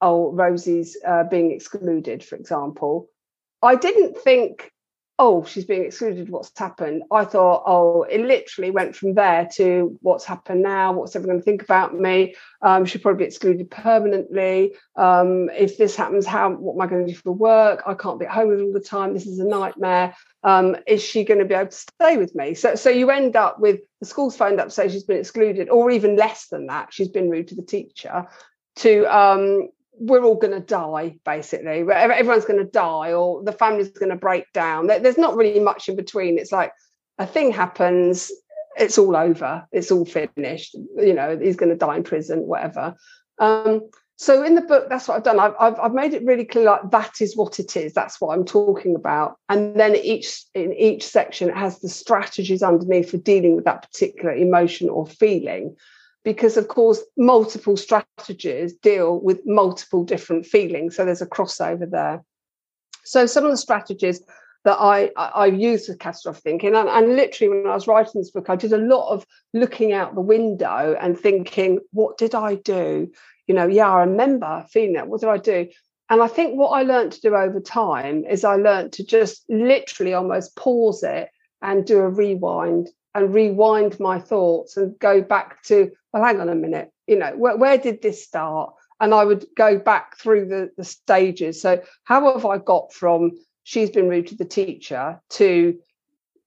"Oh, 0.00 0.32
Rosie's 0.32 0.96
uh, 1.06 1.24
being 1.24 1.50
excluded," 1.50 2.24
for 2.24 2.36
example, 2.36 3.08
I 3.62 3.76
didn't 3.76 4.18
think 4.18 4.72
oh, 5.18 5.44
she's 5.44 5.64
being 5.64 5.84
excluded, 5.84 6.28
what's 6.30 6.50
happened? 6.58 7.02
I 7.10 7.24
thought, 7.24 7.62
oh, 7.66 8.02
it 8.02 8.20
literally 8.20 8.70
went 8.70 8.96
from 8.96 9.14
there 9.14 9.48
to 9.54 9.96
what's 10.00 10.24
happened 10.24 10.62
now, 10.62 10.92
what's 10.92 11.14
everyone 11.14 11.36
going 11.36 11.40
to 11.40 11.44
think 11.44 11.62
about 11.62 11.94
me? 11.94 12.34
Um, 12.62 12.84
she'll 12.84 13.02
probably 13.02 13.24
be 13.24 13.28
excluded 13.28 13.70
permanently. 13.70 14.74
Um, 14.96 15.50
if 15.50 15.76
this 15.76 15.94
happens, 15.94 16.26
how 16.26 16.50
what 16.50 16.74
am 16.74 16.80
I 16.80 16.86
going 16.86 17.06
to 17.06 17.12
do 17.12 17.18
for 17.18 17.32
work? 17.32 17.82
I 17.86 17.94
can't 17.94 18.18
be 18.18 18.26
at 18.26 18.32
home 18.32 18.50
all 18.50 18.72
the 18.72 18.80
time. 18.80 19.12
This 19.12 19.26
is 19.26 19.38
a 19.38 19.44
nightmare. 19.44 20.16
Um, 20.44 20.76
is 20.86 21.02
she 21.02 21.24
going 21.24 21.40
to 21.40 21.46
be 21.46 21.54
able 21.54 21.70
to 21.70 21.76
stay 21.76 22.16
with 22.16 22.34
me? 22.34 22.54
So, 22.54 22.74
so 22.74 22.90
you 22.90 23.10
end 23.10 23.36
up 23.36 23.60
with 23.60 23.80
the 24.00 24.06
school's 24.06 24.36
phoned 24.36 24.60
up 24.60 24.72
say 24.72 24.88
she's 24.88 25.04
been 25.04 25.20
excluded, 25.20 25.68
or 25.68 25.90
even 25.90 26.16
less 26.16 26.48
than 26.48 26.66
that, 26.66 26.92
she's 26.92 27.08
been 27.08 27.30
rude 27.30 27.48
to 27.48 27.54
the 27.54 27.62
teacher. 27.62 28.26
To 28.76 29.04
um, 29.04 29.68
we're 29.98 30.24
all 30.24 30.36
going 30.36 30.54
to 30.54 30.60
die 30.60 31.16
basically. 31.24 31.84
Everyone's 31.90 32.44
going 32.44 32.64
to 32.64 32.70
die 32.70 33.12
or 33.12 33.42
the 33.44 33.52
family's 33.52 33.90
going 33.90 34.10
to 34.10 34.16
break 34.16 34.52
down. 34.52 34.86
There's 34.86 35.18
not 35.18 35.36
really 35.36 35.60
much 35.60 35.88
in 35.88 35.96
between. 35.96 36.38
It's 36.38 36.52
like 36.52 36.72
a 37.18 37.26
thing 37.26 37.52
happens 37.52 38.32
it's 38.76 38.98
all 38.98 39.16
over. 39.16 39.66
It's 39.72 39.90
all 39.90 40.04
finished. 40.04 40.74
You 40.74 41.14
know 41.14 41.38
he's 41.38 41.56
going 41.56 41.70
to 41.70 41.76
die 41.76 41.96
in 41.96 42.02
prison 42.04 42.46
whatever. 42.46 42.96
Um, 43.38 43.82
so 44.16 44.42
in 44.44 44.54
the 44.54 44.60
book 44.60 44.88
that's 44.88 45.08
what 45.08 45.16
i've 45.16 45.24
done. 45.24 45.40
I've, 45.40 45.54
I've, 45.58 45.80
I've 45.80 45.94
made 45.94 46.14
it 46.14 46.24
really 46.24 46.44
clear 46.44 46.64
like 46.64 46.90
that 46.90 47.20
is 47.20 47.36
what 47.36 47.58
it 47.58 47.76
is. 47.76 47.92
That's 47.92 48.20
what 48.20 48.34
i'm 48.34 48.44
talking 48.44 48.94
about. 48.94 49.36
And 49.48 49.78
then 49.78 49.96
each 49.96 50.44
in 50.54 50.72
each 50.74 51.04
section 51.04 51.48
it 51.48 51.56
has 51.56 51.80
the 51.80 51.88
strategies 51.88 52.62
underneath 52.62 53.10
for 53.10 53.16
dealing 53.16 53.56
with 53.56 53.64
that 53.64 53.82
particular 53.82 54.32
emotion 54.32 54.88
or 54.88 55.06
feeling 55.06 55.76
because 56.24 56.56
of 56.56 56.68
course 56.68 57.00
multiple 57.16 57.76
strategies 57.76 58.74
deal 58.74 59.20
with 59.20 59.40
multiple 59.44 60.04
different 60.04 60.46
feelings 60.46 60.96
so 60.96 61.04
there's 61.04 61.22
a 61.22 61.26
crossover 61.26 61.90
there 61.90 62.22
so 63.04 63.26
some 63.26 63.44
of 63.44 63.50
the 63.50 63.56
strategies 63.56 64.22
that 64.64 64.76
I, 64.78 65.10
I, 65.16 65.46
used 65.46 65.88
with 65.88 65.98
catastrophic 65.98 66.42
thinking. 66.42 66.74
And, 66.76 66.88
and, 66.88 67.16
literally, 67.16 67.48
when 67.48 67.66
I 67.70 67.74
was 67.74 67.88
writing 67.88 68.20
this 68.20 68.30
book, 68.30 68.48
I 68.48 68.56
did 68.56 68.72
a 68.72 68.78
lot 68.78 69.12
of 69.12 69.26
looking 69.52 69.92
out 69.92 70.14
the 70.14 70.20
window 70.20 70.96
and 71.00 71.18
thinking, 71.18 71.80
what 71.90 72.16
did 72.16 72.34
I 72.34 72.54
do? 72.56 73.10
You 73.48 73.54
know, 73.54 73.66
yeah, 73.66 73.90
I 73.90 74.00
remember 74.04 74.64
feeling 74.70 74.92
that. 74.92 75.08
What 75.08 75.20
did 75.20 75.30
I 75.30 75.38
do? 75.38 75.68
And 76.10 76.22
I 76.22 76.28
think 76.28 76.56
what 76.56 76.70
I 76.70 76.82
learned 76.82 77.12
to 77.12 77.20
do 77.20 77.34
over 77.34 77.58
time 77.58 78.24
is 78.24 78.44
I 78.44 78.56
learned 78.56 78.92
to 78.94 79.04
just 79.04 79.44
literally 79.48 80.14
almost 80.14 80.54
pause 80.56 81.02
it 81.02 81.30
and 81.60 81.84
do 81.84 81.98
a 81.98 82.08
rewind 82.08 82.88
and 83.14 83.34
rewind 83.34 83.98
my 83.98 84.18
thoughts 84.18 84.76
and 84.76 84.98
go 84.98 85.22
back 85.22 85.62
to, 85.64 85.90
well, 86.12 86.24
hang 86.24 86.40
on 86.40 86.48
a 86.48 86.54
minute, 86.54 86.90
you 87.06 87.18
know, 87.18 87.32
where, 87.36 87.56
where 87.56 87.78
did 87.78 88.02
this 88.02 88.24
start? 88.24 88.74
And 89.00 89.12
I 89.14 89.24
would 89.24 89.46
go 89.56 89.78
back 89.78 90.18
through 90.18 90.46
the, 90.46 90.70
the 90.76 90.84
stages. 90.84 91.60
So, 91.60 91.82
how 92.04 92.32
have 92.32 92.46
I 92.46 92.58
got 92.58 92.92
from 92.92 93.32
she's 93.64 93.90
been 93.90 94.08
rude 94.08 94.28
to 94.28 94.36
the 94.36 94.44
teacher 94.44 95.20
to 95.30 95.78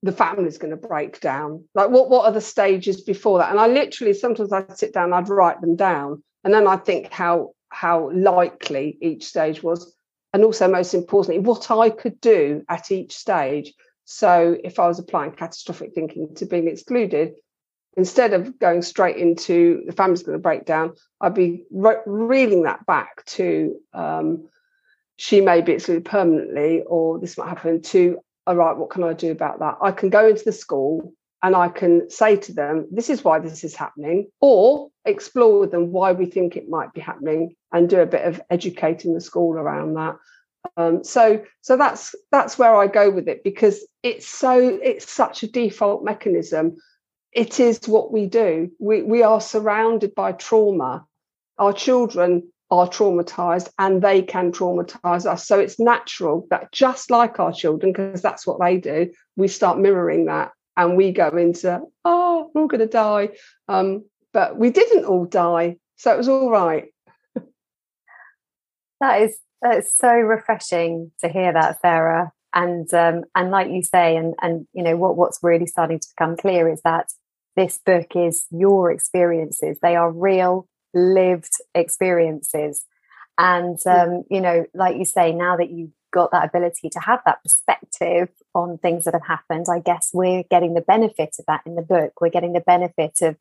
the 0.03 0.11
family's 0.11 0.57
going 0.57 0.71
to 0.71 0.87
break 0.87 1.19
down? 1.19 1.65
Like 1.73 1.89
what 1.89 2.09
what 2.09 2.25
are 2.25 2.31
the 2.31 2.41
stages 2.41 3.01
before 3.01 3.39
that? 3.39 3.51
And 3.51 3.59
i 3.59 3.67
literally 3.67 4.13
sometimes 4.13 4.53
i'd 4.53 4.77
sit 4.77 4.93
down 4.93 5.13
i'd 5.13 5.29
write 5.29 5.61
them 5.61 5.75
down 5.75 6.23
and 6.43 6.53
then 6.53 6.67
i 6.67 6.77
think 6.77 7.11
how 7.11 7.51
how 7.69 8.11
likely 8.11 8.97
each 9.01 9.25
stage 9.25 9.63
was. 9.63 9.93
And 10.33 10.43
also 10.43 10.67
most 10.67 10.93
importantly 10.93 11.39
what 11.39 11.71
i 11.71 11.89
could 11.89 12.21
do 12.21 12.63
at 12.69 12.91
each 12.91 13.15
stage. 13.17 13.73
So 14.05 14.55
if 14.63 14.79
i 14.79 14.87
was 14.87 14.99
applying 14.99 15.31
catastrophic 15.31 15.93
thinking 15.93 16.35
to 16.35 16.45
being 16.45 16.67
excluded 16.67 17.35
instead 17.95 18.33
of 18.33 18.57
going 18.59 18.81
straight 18.81 19.17
into 19.17 19.83
the 19.85 19.93
family's 19.93 20.23
going 20.23 20.37
to 20.37 20.41
break 20.41 20.65
down 20.65 20.93
i'd 21.21 21.33
be 21.33 21.63
re- 21.71 22.01
reeling 22.05 22.63
that 22.63 22.85
back 22.85 23.23
to 23.25 23.75
um, 23.93 24.47
she 25.17 25.41
may 25.41 25.61
be 25.61 25.73
excluded 25.73 26.05
permanently 26.05 26.83
or 26.87 27.19
this 27.19 27.37
might 27.37 27.49
happen 27.49 27.81
to 27.81 28.17
all 28.47 28.55
right 28.55 28.77
what 28.77 28.89
can 28.89 29.03
i 29.03 29.13
do 29.13 29.31
about 29.31 29.59
that? 29.59 29.77
I 29.81 29.91
can 29.91 30.09
go 30.09 30.27
into 30.27 30.43
the 30.43 30.51
school 30.51 31.13
and 31.43 31.55
i 31.55 31.67
can 31.69 32.09
say 32.09 32.35
to 32.35 32.53
them 32.53 32.87
this 32.91 33.09
is 33.09 33.23
why 33.23 33.39
this 33.39 33.63
is 33.63 33.75
happening 33.75 34.27
or 34.41 34.89
explore 35.05 35.59
with 35.59 35.71
them 35.71 35.91
why 35.91 36.11
we 36.11 36.25
think 36.25 36.55
it 36.55 36.69
might 36.69 36.93
be 36.93 37.01
happening 37.01 37.55
and 37.71 37.89
do 37.89 37.99
a 37.99 38.05
bit 38.05 38.25
of 38.25 38.41
educating 38.49 39.13
the 39.13 39.21
school 39.21 39.53
around 39.53 39.93
that. 39.93 40.17
Um, 40.77 41.03
so 41.03 41.43
so 41.61 41.77
that's 41.77 42.15
that's 42.31 42.57
where 42.57 42.75
i 42.75 42.87
go 42.87 43.11
with 43.11 43.27
it 43.27 43.43
because 43.43 43.85
it's 44.01 44.27
so 44.27 44.79
it's 44.81 45.09
such 45.11 45.43
a 45.43 45.47
default 45.47 46.03
mechanism 46.03 46.77
it 47.35 47.59
is 47.59 47.79
what 47.87 48.11
we 48.11 48.25
do 48.25 48.71
we 48.79 49.01
we 49.03 49.21
are 49.21 49.41
surrounded 49.41 50.15
by 50.15 50.31
trauma 50.31 51.05
our 51.59 51.73
children 51.73 52.43
are 52.71 52.87
traumatized 52.87 53.69
and 53.77 54.01
they 54.01 54.21
can 54.21 54.51
traumatize 54.51 55.25
us. 55.25 55.47
So 55.47 55.59
it's 55.59 55.79
natural 55.79 56.47
that 56.49 56.71
just 56.71 57.11
like 57.11 57.39
our 57.39 57.53
children, 57.53 57.93
because 57.93 58.21
that's 58.21 58.47
what 58.47 58.59
they 58.59 58.77
do, 58.77 59.11
we 59.35 59.47
start 59.47 59.79
mirroring 59.79 60.25
that 60.25 60.51
and 60.75 60.97
we 60.97 61.11
go 61.11 61.29
into, 61.29 61.81
oh, 62.03 62.51
we're 62.53 62.61
all 62.61 62.67
going 62.67 62.79
to 62.79 62.87
die. 62.87 63.29
Um, 63.67 64.05
but 64.33 64.57
we 64.57 64.71
didn't 64.71 65.05
all 65.05 65.25
die. 65.25 65.77
So 65.95 66.13
it 66.13 66.17
was 66.17 66.27
all 66.27 66.49
right. 66.49 66.85
that 68.99 69.21
is 69.21 69.37
that's 69.61 69.95
so 69.97 70.11
refreshing 70.11 71.11
to 71.21 71.29
hear 71.29 71.53
that, 71.53 71.79
Sarah. 71.81 72.31
And 72.53 72.91
um, 72.93 73.23
and 73.35 73.51
like 73.51 73.69
you 73.69 73.83
say, 73.83 74.15
and 74.15 74.33
and 74.41 74.67
you 74.73 74.83
know 74.83 74.97
what 74.97 75.17
what's 75.17 75.39
really 75.41 75.65
starting 75.65 75.99
to 75.99 76.07
become 76.17 76.37
clear 76.37 76.69
is 76.69 76.81
that 76.83 77.09
this 77.55 77.79
book 77.85 78.15
is 78.15 78.45
your 78.51 78.91
experiences. 78.91 79.77
They 79.81 79.95
are 79.95 80.11
real 80.11 80.67
lived 80.93 81.51
experiences. 81.73 82.85
And, 83.37 83.77
um, 83.85 84.23
you 84.29 84.41
know, 84.41 84.65
like 84.73 84.97
you 84.97 85.05
say, 85.05 85.31
now 85.33 85.57
that 85.57 85.69
you've 85.69 85.91
got 86.11 86.31
that 86.31 86.45
ability 86.45 86.89
to 86.89 86.99
have 86.99 87.19
that 87.25 87.43
perspective 87.43 88.29
on 88.53 88.77
things 88.77 89.03
that 89.03 89.13
have 89.13 89.27
happened, 89.27 89.65
I 89.69 89.79
guess 89.79 90.11
we're 90.13 90.43
getting 90.49 90.73
the 90.73 90.81
benefit 90.81 91.35
of 91.37 91.45
that 91.47 91.61
in 91.65 91.75
the 91.75 91.81
book. 91.81 92.13
We're 92.21 92.29
getting 92.29 92.53
the 92.53 92.61
benefit 92.61 93.19
of 93.21 93.35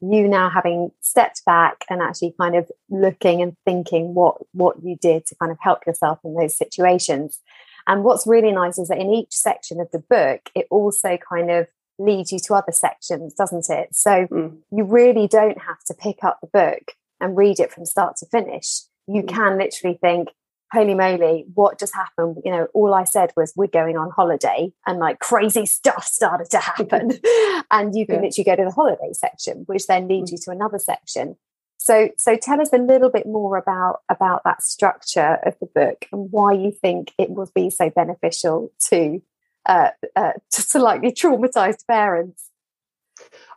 you 0.00 0.28
now 0.28 0.50
having 0.50 0.90
stepped 1.00 1.44
back 1.44 1.84
and 1.88 2.02
actually 2.02 2.34
kind 2.38 2.54
of 2.54 2.70
looking 2.90 3.40
and 3.40 3.56
thinking 3.64 4.14
what 4.14 4.36
what 4.52 4.76
you 4.82 4.96
did 4.96 5.24
to 5.26 5.34
kind 5.36 5.50
of 5.50 5.58
help 5.60 5.86
yourself 5.86 6.18
in 6.24 6.34
those 6.34 6.56
situations. 6.56 7.40
And 7.86 8.04
what's 8.04 8.26
really 8.26 8.52
nice 8.52 8.78
is 8.78 8.88
that 8.88 8.98
in 8.98 9.10
each 9.10 9.32
section 9.32 9.80
of 9.80 9.90
the 9.92 10.00
book, 10.00 10.50
it 10.54 10.66
also 10.70 11.16
kind 11.16 11.50
of 11.50 11.66
leads 11.98 12.32
you 12.32 12.38
to 12.38 12.54
other 12.54 12.72
sections, 12.72 13.34
doesn't 13.34 13.68
it? 13.70 13.94
So 13.94 14.26
mm. 14.26 14.56
you 14.70 14.84
really 14.84 15.26
don't 15.26 15.58
have 15.62 15.82
to 15.86 15.94
pick 15.94 16.22
up 16.22 16.38
the 16.40 16.48
book 16.48 16.92
and 17.20 17.36
read 17.36 17.60
it 17.60 17.72
from 17.72 17.86
start 17.86 18.16
to 18.18 18.26
finish. 18.26 18.82
You 19.06 19.22
mm. 19.22 19.28
can 19.28 19.58
literally 19.58 19.98
think, 20.00 20.28
holy 20.72 20.94
moly, 20.94 21.46
what 21.54 21.78
just 21.78 21.94
happened? 21.94 22.38
You 22.44 22.52
know, 22.52 22.68
all 22.74 22.92
I 22.92 23.04
said 23.04 23.32
was 23.36 23.52
we're 23.56 23.68
going 23.68 23.96
on 23.96 24.10
holiday 24.10 24.72
and 24.86 24.98
like 24.98 25.18
crazy 25.18 25.66
stuff 25.66 26.04
started 26.04 26.50
to 26.50 26.58
happen. 26.58 27.12
and 27.70 27.94
you 27.94 28.06
can 28.06 28.16
yeah. 28.16 28.20
literally 28.22 28.44
go 28.44 28.56
to 28.56 28.64
the 28.64 28.70
holiday 28.70 29.12
section, 29.12 29.64
which 29.66 29.86
then 29.86 30.08
leads 30.08 30.30
mm. 30.30 30.32
you 30.32 30.38
to 30.44 30.50
another 30.50 30.78
section. 30.78 31.36
So 31.78 32.08
so 32.16 32.36
tell 32.36 32.60
us 32.60 32.72
a 32.72 32.78
little 32.78 33.10
bit 33.10 33.26
more 33.26 33.56
about 33.56 34.00
about 34.08 34.42
that 34.44 34.62
structure 34.62 35.38
of 35.44 35.56
the 35.60 35.66
book 35.66 36.06
and 36.10 36.32
why 36.32 36.52
you 36.52 36.72
think 36.72 37.12
it 37.16 37.30
will 37.30 37.48
be 37.54 37.70
so 37.70 37.90
beneficial 37.90 38.72
to 38.88 39.22
uh, 39.66 39.90
uh, 40.14 40.32
to 40.52 40.62
slightly 40.62 41.12
traumatized 41.12 41.86
parents? 41.86 42.50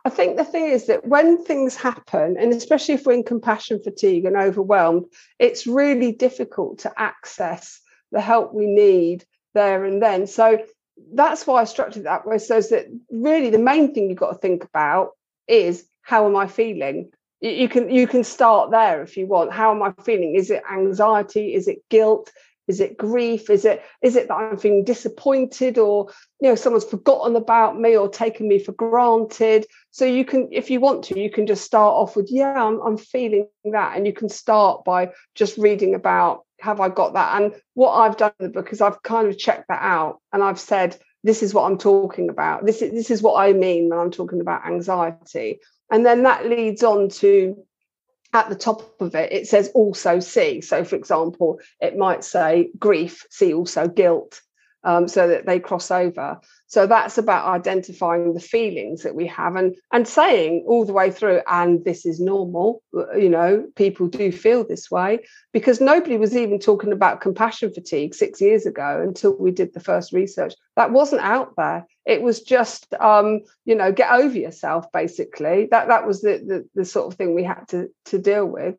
I 0.04 0.10
think 0.10 0.36
the 0.36 0.44
thing 0.44 0.66
is 0.66 0.86
that 0.86 1.06
when 1.06 1.44
things 1.44 1.76
happen, 1.76 2.36
and 2.38 2.52
especially 2.52 2.94
if 2.94 3.04
we're 3.04 3.12
in 3.12 3.22
compassion 3.22 3.80
fatigue 3.82 4.24
and 4.24 4.36
overwhelmed, 4.36 5.06
it's 5.38 5.66
really 5.66 6.12
difficult 6.12 6.78
to 6.80 6.92
access 6.96 7.80
the 8.10 8.20
help 8.20 8.54
we 8.54 8.66
need 8.66 9.24
there 9.54 9.84
and 9.84 10.02
then. 10.02 10.26
So 10.26 10.64
that's 11.12 11.46
why 11.46 11.60
I 11.60 11.64
structured 11.64 12.04
that 12.04 12.26
way. 12.26 12.38
So 12.38 12.60
that 12.60 12.86
really 13.10 13.50
the 13.50 13.58
main 13.58 13.92
thing 13.92 14.08
you've 14.08 14.18
got 14.18 14.32
to 14.32 14.38
think 14.38 14.64
about 14.64 15.10
is 15.48 15.86
how 16.02 16.26
am 16.26 16.36
I 16.36 16.46
feeling? 16.46 17.10
You 17.42 17.68
can 17.68 17.90
you 17.90 18.06
can 18.06 18.22
start 18.22 18.70
there 18.70 19.02
if 19.02 19.16
you 19.16 19.26
want. 19.26 19.52
How 19.52 19.70
am 19.70 19.82
I 19.82 19.92
feeling? 20.02 20.34
Is 20.34 20.50
it 20.50 20.62
anxiety? 20.70 21.54
Is 21.54 21.68
it 21.68 21.78
guilt? 21.88 22.30
Is 22.70 22.80
it 22.80 22.96
grief? 22.96 23.50
Is 23.50 23.64
it 23.64 23.82
is 24.00 24.16
it 24.16 24.28
that 24.28 24.34
I'm 24.34 24.56
feeling 24.56 24.84
disappointed 24.84 25.76
or 25.76 26.10
you 26.40 26.48
know 26.48 26.54
someone's 26.54 26.84
forgotten 26.84 27.36
about 27.36 27.78
me 27.78 27.96
or 27.96 28.08
taken 28.08 28.48
me 28.48 28.58
for 28.58 28.72
granted? 28.72 29.66
So 29.90 30.04
you 30.04 30.24
can, 30.24 30.48
if 30.52 30.70
you 30.70 30.80
want 30.80 31.04
to, 31.04 31.18
you 31.18 31.30
can 31.30 31.46
just 31.46 31.64
start 31.64 31.94
off 31.94 32.14
with, 32.14 32.28
yeah, 32.30 32.64
I'm, 32.64 32.80
I'm 32.80 32.96
feeling 32.96 33.48
that, 33.64 33.96
and 33.96 34.06
you 34.06 34.12
can 34.12 34.28
start 34.28 34.84
by 34.84 35.10
just 35.34 35.58
reading 35.58 35.94
about 35.94 36.44
have 36.60 36.80
I 36.80 36.88
got 36.88 37.14
that? 37.14 37.40
And 37.40 37.54
what 37.74 37.94
I've 37.94 38.16
done 38.16 38.32
in 38.38 38.46
the 38.46 38.52
book 38.52 38.72
is 38.72 38.80
I've 38.80 39.02
kind 39.02 39.28
of 39.28 39.38
checked 39.38 39.68
that 39.68 39.82
out 39.82 40.20
and 40.32 40.42
I've 40.42 40.60
said, 40.60 40.98
this 41.24 41.42
is 41.42 41.52
what 41.52 41.64
I'm 41.64 41.78
talking 41.78 42.28
about. 42.28 42.64
This 42.64 42.82
is 42.82 42.92
this 42.92 43.10
is 43.10 43.22
what 43.22 43.40
I 43.40 43.52
mean 43.52 43.88
when 43.88 43.98
I'm 43.98 44.10
talking 44.10 44.40
about 44.40 44.66
anxiety. 44.66 45.60
And 45.90 46.06
then 46.06 46.22
that 46.22 46.46
leads 46.46 46.82
on 46.82 47.08
to 47.20 47.56
at 48.32 48.48
the 48.48 48.54
top 48.54 49.00
of 49.00 49.14
it, 49.14 49.32
it 49.32 49.46
says 49.46 49.70
also 49.74 50.20
see. 50.20 50.60
So, 50.60 50.84
for 50.84 50.96
example, 50.96 51.58
it 51.80 51.96
might 51.96 52.24
say 52.24 52.70
grief, 52.78 53.26
see 53.30 53.52
also 53.52 53.88
guilt, 53.88 54.40
um, 54.84 55.08
so 55.08 55.28
that 55.28 55.46
they 55.46 55.60
cross 55.60 55.90
over. 55.90 56.40
So 56.66 56.86
that's 56.86 57.18
about 57.18 57.46
identifying 57.46 58.32
the 58.32 58.40
feelings 58.40 59.02
that 59.02 59.14
we 59.14 59.26
have 59.26 59.56
and 59.56 59.74
and 59.92 60.06
saying 60.06 60.64
all 60.68 60.84
the 60.84 60.92
way 60.92 61.10
through, 61.10 61.40
and 61.46 61.84
this 61.84 62.06
is 62.06 62.20
normal. 62.20 62.82
You 63.16 63.28
know, 63.28 63.66
people 63.76 64.06
do 64.06 64.30
feel 64.30 64.64
this 64.64 64.90
way 64.90 65.20
because 65.52 65.80
nobody 65.80 66.16
was 66.16 66.36
even 66.36 66.58
talking 66.58 66.92
about 66.92 67.20
compassion 67.20 67.72
fatigue 67.72 68.14
six 68.14 68.40
years 68.40 68.66
ago 68.66 69.00
until 69.02 69.36
we 69.36 69.50
did 69.50 69.74
the 69.74 69.80
first 69.80 70.12
research. 70.12 70.54
That 70.76 70.92
wasn't 70.92 71.22
out 71.22 71.54
there. 71.56 71.86
It 72.06 72.22
was 72.22 72.42
just, 72.42 72.94
um, 72.94 73.40
you 73.64 73.74
know, 73.74 73.92
get 73.92 74.12
over 74.12 74.38
yourself. 74.38 74.90
Basically, 74.92 75.66
that 75.70 75.88
that 75.88 76.06
was 76.06 76.22
the 76.22 76.38
the, 76.38 76.68
the 76.74 76.84
sort 76.84 77.12
of 77.12 77.18
thing 77.18 77.34
we 77.34 77.44
had 77.44 77.66
to 77.68 77.88
to 78.06 78.18
deal 78.18 78.46
with. 78.46 78.76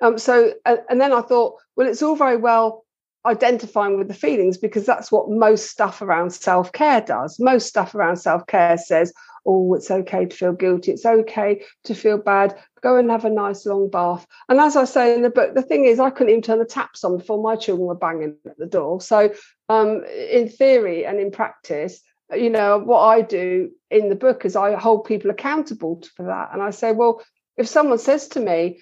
Um, 0.00 0.18
so, 0.18 0.52
and, 0.64 0.80
and 0.88 1.00
then 1.00 1.12
I 1.12 1.22
thought, 1.22 1.54
well, 1.76 1.88
it's 1.88 2.02
all 2.02 2.14
very 2.14 2.36
well 2.36 2.84
identifying 3.26 3.98
with 3.98 4.08
the 4.08 4.14
feelings 4.14 4.56
because 4.56 4.86
that's 4.86 5.10
what 5.12 5.30
most 5.30 5.70
stuff 5.70 6.00
around 6.02 6.32
self 6.32 6.72
care 6.72 7.00
does. 7.00 7.38
Most 7.38 7.66
stuff 7.66 7.94
around 7.94 8.16
self 8.16 8.46
care 8.46 8.78
says, 8.78 9.12
oh, 9.46 9.74
it's 9.74 9.90
okay 9.90 10.26
to 10.26 10.36
feel 10.36 10.52
guilty. 10.52 10.92
It's 10.92 11.06
okay 11.06 11.62
to 11.84 11.94
feel 11.94 12.18
bad. 12.18 12.56
Go 12.82 12.96
and 12.96 13.10
have 13.10 13.24
a 13.24 13.30
nice 13.30 13.66
long 13.66 13.90
bath. 13.90 14.26
And 14.48 14.60
as 14.60 14.76
I 14.76 14.84
say 14.84 15.14
in 15.14 15.22
the 15.22 15.30
book, 15.30 15.54
the 15.54 15.62
thing 15.62 15.86
is, 15.86 15.98
I 15.98 16.10
couldn't 16.10 16.30
even 16.30 16.42
turn 16.42 16.58
the 16.58 16.64
taps 16.64 17.02
on 17.02 17.18
before 17.18 17.42
my 17.42 17.56
children 17.56 17.88
were 17.88 17.94
banging 17.94 18.36
at 18.46 18.58
the 18.58 18.66
door. 18.66 19.00
So, 19.00 19.32
um, 19.68 20.04
in 20.04 20.48
theory 20.48 21.06
and 21.06 21.18
in 21.18 21.30
practice, 21.30 22.00
you 22.32 22.50
know, 22.50 22.78
what 22.78 23.00
I 23.00 23.22
do 23.22 23.70
in 23.90 24.10
the 24.10 24.14
book 24.14 24.44
is 24.44 24.54
I 24.54 24.74
hold 24.74 25.04
people 25.04 25.30
accountable 25.30 26.02
for 26.14 26.24
that. 26.26 26.50
And 26.52 26.62
I 26.62 26.70
say, 26.70 26.92
well, 26.92 27.22
if 27.56 27.66
someone 27.66 27.98
says 27.98 28.28
to 28.28 28.40
me, 28.40 28.80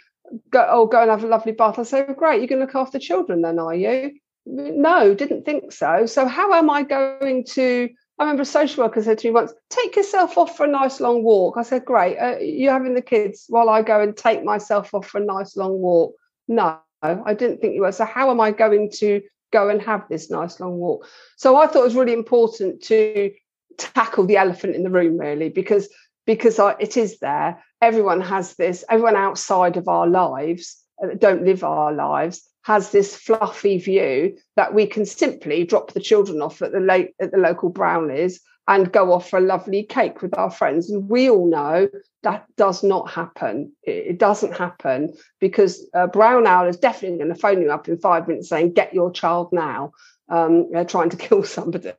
go 0.51 0.67
oh 0.69 0.87
go 0.87 1.01
and 1.01 1.11
have 1.11 1.25
a 1.25 1.29
lovely 1.29 1.53
bath. 1.53 1.79
I 1.79 1.85
say, 1.85 2.03
well, 2.03 2.17
great, 2.17 2.43
you 2.43 2.49
can 2.49 2.59
look 2.59 2.75
after 2.75 2.99
children 2.99 3.43
then, 3.43 3.59
are 3.59 3.75
you? 3.75 4.13
No, 4.47 5.15
didn't 5.15 5.45
think 5.45 5.73
so. 5.73 6.07
So 6.07 6.27
how 6.27 6.53
am 6.55 6.71
I 6.71 6.83
going 6.85 7.45
to? 7.55 7.89
I 8.19 8.23
remember 8.23 8.43
a 8.43 8.47
social 8.47 8.85
worker 8.85 9.03
said 9.03 9.19
to 9.19 9.29
me 9.29 9.33
once, 9.33 9.53
take 9.69 9.97
yourself 9.97 10.39
off 10.39 10.57
for 10.57 10.65
a 10.65 10.69
nice 10.69 11.01
long 11.01 11.23
walk. 11.23 11.57
I 11.59 11.63
said, 11.63 11.85
great. 11.85 12.17
Uh, 12.17 12.39
you 12.39 12.71
having 12.71 12.95
the 12.95 13.03
kids 13.03 13.45
while 13.49 13.69
I 13.69 13.83
go 13.83 14.01
and 14.01 14.17
take 14.17 14.43
myself 14.43 14.95
off 14.95 15.07
for 15.07 15.21
a 15.21 15.25
nice 15.25 15.57
long 15.57 15.81
walk? 15.81 16.15
No, 16.49 16.79
I 17.03 17.35
didn't 17.35 17.61
think 17.61 17.75
you 17.75 17.83
were. 17.83 17.93
So 17.93 18.05
how 18.05 18.31
am 18.31 18.41
I 18.41 18.53
going 18.53 18.91
to 18.97 19.21
go 19.53 19.69
and 19.69 19.83
have 19.83 20.09
this 20.09 20.31
nice 20.31 20.61
long 20.61 20.79
walk? 20.79 21.07
So 21.37 21.57
I 21.57 21.67
thought 21.67 21.81
it 21.81 21.85
was 21.85 21.95
really 21.95 22.15
important 22.15 22.83
to 22.85 23.33
tackle 23.77 24.25
the 24.25 24.39
elephant 24.39 24.77
in 24.77 24.83
the 24.83 24.91
room, 24.91 25.19
really, 25.19 25.49
because 25.49 25.89
because 26.25 26.59
I, 26.59 26.75
it 26.81 26.97
is 26.97 27.19
there. 27.19 27.63
Everyone 27.83 28.21
has 28.21 28.55
this. 28.55 28.85
Everyone 28.89 29.17
outside 29.17 29.77
of 29.77 29.89
our 29.89 30.07
lives 30.07 30.83
uh, 31.03 31.15
don't 31.19 31.45
live 31.45 31.63
our 31.65 31.93
lives 31.93 32.49
has 32.67 32.91
this 32.91 33.15
fluffy 33.15 33.79
view 33.79 34.37
that 34.57 34.75
we 34.75 34.89
can 34.89 35.07
simply 35.07 35.63
drop 35.63 35.93
the 35.93 36.01
children 36.01 36.43
off 36.43 36.61
at 36.61 36.73
the 36.73 36.81
late 36.81 37.15
at 37.21 37.31
the 37.31 37.39
local 37.39 37.69
brownies 37.69 38.41
and 38.67 38.93
go 38.93 39.13
off 39.13 39.31
for 39.31 39.39
a 39.39 39.41
lovely 39.41 39.85
cake 39.85 40.21
with 40.21 40.37
our 40.37 40.51
friends. 40.51 40.91
And 40.91 41.09
we 41.09 41.31
all 41.31 41.49
know 41.49 41.87
that 42.25 42.45
does 42.57 42.83
not 42.83 43.09
happen. 43.09 43.71
It, 43.85 44.19
doesn't 44.19 44.57
happen 44.57 45.15
because 45.39 45.89
uh, 45.95 46.09
Brown 46.09 46.49
Owl 46.49 46.67
is 46.67 46.77
definitely 46.77 47.19
going 47.19 47.33
to 47.33 47.41
phone 47.41 47.63
you 47.63 47.71
up 47.71 47.87
in 47.89 47.99
five 47.99 48.27
minutes 48.27 48.49
saying, 48.49 48.73
"Get 48.73 48.93
your 48.93 49.13
child 49.13 49.51
now." 49.53 49.93
Um, 50.29 50.73
they're 50.73 50.85
trying 50.85 51.11
to 51.11 51.17
kill 51.29 51.45
somebody. 51.45 51.93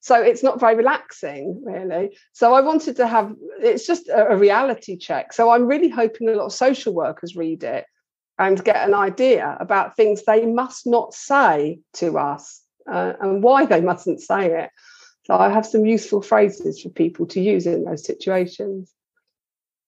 So 0.00 0.22
it's 0.22 0.44
not 0.44 0.60
very 0.60 0.76
relaxing, 0.76 1.60
really. 1.66 2.16
So 2.30 2.54
I 2.54 2.60
wanted 2.60 2.94
to 2.98 3.08
have 3.08 3.34
it's 3.60 3.84
just 3.84 4.06
a, 4.06 4.28
a 4.28 4.36
reality 4.36 4.96
check. 4.96 5.32
So 5.32 5.50
I'm 5.50 5.66
really 5.66 5.88
hoping 5.88 6.28
a 6.28 6.34
lot 6.34 6.46
of 6.46 6.52
social 6.52 6.94
workers 6.94 7.34
read 7.34 7.64
it 7.64 7.84
and 8.38 8.64
get 8.64 8.86
an 8.86 8.94
idea 8.94 9.56
about 9.60 9.96
things 9.96 10.22
they 10.24 10.46
must 10.46 10.86
not 10.86 11.14
say 11.14 11.80
to 11.94 12.18
us 12.18 12.62
uh, 12.90 13.14
and 13.20 13.42
why 13.42 13.66
they 13.66 13.80
mustn't 13.80 14.20
say 14.20 14.62
it. 14.62 14.70
So 15.24 15.34
I 15.34 15.50
have 15.50 15.66
some 15.66 15.84
useful 15.84 16.22
phrases 16.22 16.80
for 16.80 16.88
people 16.88 17.26
to 17.26 17.40
use 17.40 17.66
in 17.66 17.84
those 17.84 18.04
situations. 18.04 18.92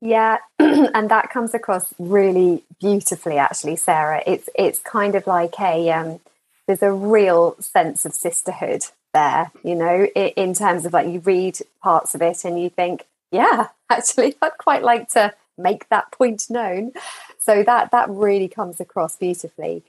Yeah, 0.02 0.38
and 0.58 1.10
that 1.10 1.30
comes 1.30 1.54
across 1.54 1.92
really 1.98 2.64
beautifully, 2.80 3.38
actually, 3.38 3.76
Sarah. 3.76 4.22
It's 4.26 4.48
it's 4.54 4.78
kind 4.80 5.14
of 5.14 5.26
like 5.26 5.58
a 5.60 5.90
um, 5.90 6.20
there's 6.66 6.82
a 6.82 6.92
real 6.92 7.56
sense 7.60 8.04
of 8.04 8.14
sisterhood 8.14 8.84
there, 9.12 9.50
you 9.62 9.74
know, 9.74 10.04
in 10.14 10.54
terms 10.54 10.86
of 10.86 10.92
like 10.92 11.08
you 11.08 11.20
read 11.20 11.58
parts 11.82 12.14
of 12.14 12.22
it 12.22 12.44
and 12.44 12.60
you 12.60 12.70
think, 12.70 13.06
yeah, 13.30 13.68
actually, 13.90 14.36
I'd 14.40 14.58
quite 14.58 14.82
like 14.82 15.08
to 15.10 15.34
make 15.62 15.88
that 15.88 16.12
point 16.12 16.48
known. 16.50 16.92
So 17.38 17.62
that 17.62 17.90
that 17.90 18.10
really 18.10 18.48
comes 18.48 18.80
across 18.80 19.16
beautifully. 19.16 19.82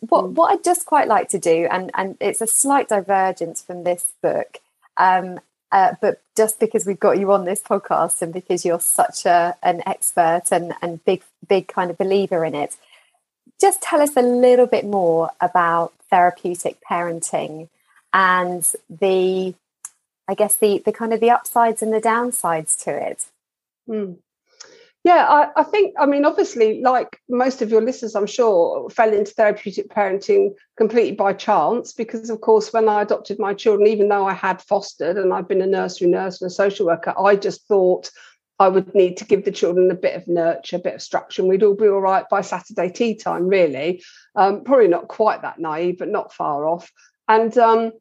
What 0.00 0.24
mm. 0.24 0.34
what 0.34 0.52
I'd 0.52 0.64
just 0.64 0.86
quite 0.86 1.08
like 1.08 1.28
to 1.30 1.38
do, 1.38 1.68
and 1.70 1.90
and 1.94 2.16
it's 2.20 2.40
a 2.40 2.46
slight 2.46 2.88
divergence 2.88 3.62
from 3.62 3.84
this 3.84 4.12
book, 4.22 4.58
um, 4.96 5.40
uh, 5.72 5.94
but 6.00 6.22
just 6.36 6.60
because 6.60 6.86
we've 6.86 7.00
got 7.00 7.18
you 7.18 7.32
on 7.32 7.44
this 7.44 7.60
podcast 7.60 8.22
and 8.22 8.32
because 8.32 8.64
you're 8.64 8.80
such 8.80 9.26
a 9.26 9.56
an 9.62 9.82
expert 9.86 10.44
and 10.50 10.74
and 10.82 11.04
big 11.04 11.22
big 11.48 11.68
kind 11.68 11.90
of 11.90 11.98
believer 11.98 12.44
in 12.44 12.54
it, 12.54 12.76
just 13.60 13.82
tell 13.82 14.00
us 14.00 14.16
a 14.16 14.22
little 14.22 14.66
bit 14.66 14.84
more 14.84 15.30
about 15.40 15.92
therapeutic 16.10 16.78
parenting 16.88 17.68
and 18.12 18.72
the 18.88 19.54
I 20.28 20.34
guess 20.34 20.56
the 20.56 20.82
the 20.84 20.92
kind 20.92 21.12
of 21.12 21.20
the 21.20 21.30
upsides 21.30 21.82
and 21.82 21.92
the 21.92 22.00
downsides 22.00 22.82
to 22.84 22.90
it. 22.90 23.26
Mm. 23.88 24.18
Yeah, 25.04 25.26
I, 25.28 25.60
I, 25.60 25.64
think, 25.64 25.94
I 25.98 26.06
mean, 26.06 26.24
obviously, 26.24 26.80
like 26.80 27.20
most 27.28 27.60
of 27.60 27.70
your 27.70 27.82
listeners, 27.82 28.14
I'm 28.14 28.26
sure, 28.26 28.88
fell 28.88 29.12
into 29.12 29.32
therapeutic 29.32 29.90
parenting 29.90 30.54
completely 30.78 31.12
by 31.12 31.34
chance 31.34 31.92
because, 31.92 32.30
of 32.30 32.40
course, 32.40 32.72
when 32.72 32.88
I 32.88 33.02
adopted 33.02 33.38
my 33.38 33.52
children, 33.52 33.86
even 33.86 34.08
though 34.08 34.26
I 34.26 34.32
had 34.32 34.62
fostered 34.62 35.18
and 35.18 35.34
I've 35.34 35.46
been 35.46 35.60
a 35.60 35.66
nursery 35.66 36.08
nurse 36.08 36.40
and 36.40 36.50
a 36.50 36.54
social 36.54 36.86
worker, 36.86 37.12
I 37.18 37.36
just 37.36 37.68
thought 37.68 38.10
I 38.58 38.68
would 38.68 38.94
need 38.94 39.18
to 39.18 39.26
give 39.26 39.44
the 39.44 39.52
children 39.52 39.90
a 39.90 39.94
bit 39.94 40.16
of 40.16 40.26
nurture, 40.26 40.76
a 40.76 40.78
bit 40.78 40.94
of 40.94 41.02
structure, 41.02 41.42
and 41.42 41.50
we'd 41.50 41.62
all 41.62 41.74
be 41.74 41.86
all 41.86 42.00
right 42.00 42.24
by 42.30 42.40
Saturday 42.40 42.88
tea 42.88 43.14
time, 43.14 43.46
really. 43.46 44.02
Um, 44.36 44.64
probably 44.64 44.88
not 44.88 45.08
quite 45.08 45.42
that 45.42 45.58
naive, 45.58 45.98
but 45.98 46.08
not 46.08 46.32
far 46.32 46.66
off. 46.66 46.90
And 47.28 47.56
um, 47.58 47.92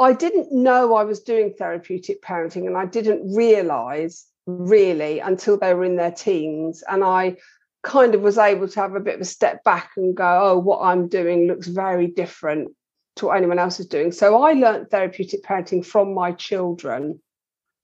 I 0.00 0.12
didn't 0.12 0.50
know 0.50 0.96
I 0.96 1.04
was 1.04 1.20
doing 1.20 1.54
therapeutic 1.56 2.20
parenting 2.20 2.66
and 2.66 2.76
I 2.76 2.86
didn't 2.86 3.32
realize 3.32 4.26
really 4.46 5.20
until 5.20 5.58
they 5.58 5.74
were 5.74 5.84
in 5.84 5.96
their 5.96 6.10
teens. 6.10 6.82
And 6.88 7.04
I 7.04 7.36
kind 7.82 8.14
of 8.14 8.22
was 8.22 8.38
able 8.38 8.68
to 8.68 8.80
have 8.80 8.94
a 8.94 9.00
bit 9.00 9.16
of 9.16 9.20
a 9.20 9.26
step 9.26 9.64
back 9.64 9.92
and 9.96 10.16
go, 10.16 10.40
oh, 10.42 10.58
what 10.58 10.80
I'm 10.82 11.08
doing 11.08 11.46
looks 11.46 11.66
very 11.66 12.06
different 12.06 12.70
to 13.16 13.26
what 13.26 13.36
anyone 13.36 13.58
else 13.58 13.80
is 13.80 13.86
doing. 13.86 14.12
So 14.12 14.42
I 14.42 14.52
learned 14.52 14.90
therapeutic 14.90 15.42
parenting 15.42 15.84
from 15.84 16.14
my 16.14 16.32
children. 16.32 17.20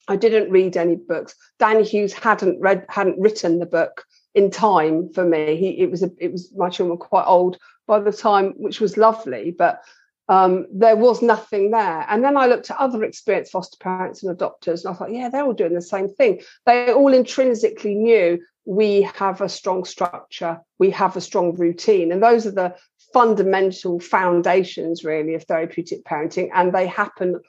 I 0.06 0.16
didn't 0.16 0.50
read 0.50 0.76
any 0.76 0.96
books. 0.96 1.34
Danny 1.58 1.84
Hughes 1.84 2.14
hadn't 2.14 2.60
read, 2.60 2.86
hadn't 2.88 3.20
written 3.20 3.58
the 3.58 3.66
book 3.66 4.04
in 4.34 4.50
time 4.50 5.12
for 5.12 5.24
me. 5.24 5.56
He 5.56 5.80
it 5.80 5.90
was 5.90 6.02
a, 6.02 6.10
it 6.18 6.32
was 6.32 6.50
my 6.56 6.70
children 6.70 6.96
were 6.98 7.04
quite 7.04 7.26
old 7.26 7.58
by 7.86 8.00
the 8.00 8.12
time, 8.12 8.54
which 8.56 8.80
was 8.80 8.96
lovely. 8.96 9.50
But 9.50 9.82
um, 10.28 10.66
there 10.72 10.96
was 10.96 11.22
nothing 11.22 11.70
there. 11.70 12.04
And 12.08 12.22
then 12.22 12.36
I 12.36 12.46
looked 12.46 12.70
at 12.70 12.78
other 12.78 13.02
experienced 13.04 13.52
foster 13.52 13.78
parents 13.80 14.22
and 14.22 14.36
adopters, 14.36 14.84
and 14.84 14.94
I 14.94 14.98
thought, 14.98 15.12
yeah, 15.12 15.28
they're 15.28 15.44
all 15.44 15.54
doing 15.54 15.74
the 15.74 15.82
same 15.82 16.08
thing. 16.08 16.40
They 16.66 16.92
all 16.92 17.14
intrinsically 17.14 17.94
knew 17.94 18.40
we 18.64 19.02
have 19.02 19.40
a 19.40 19.48
strong 19.48 19.84
structure, 19.84 20.60
we 20.78 20.90
have 20.90 21.16
a 21.16 21.22
strong 21.22 21.56
routine. 21.56 22.12
And 22.12 22.22
those 22.22 22.46
are 22.46 22.52
the 22.52 22.74
fundamental 23.14 24.00
foundations, 24.00 25.04
really, 25.04 25.34
of 25.34 25.44
therapeutic 25.44 26.04
parenting. 26.04 26.50
And 26.52 26.74
they 26.74 26.86
happen 26.86 27.40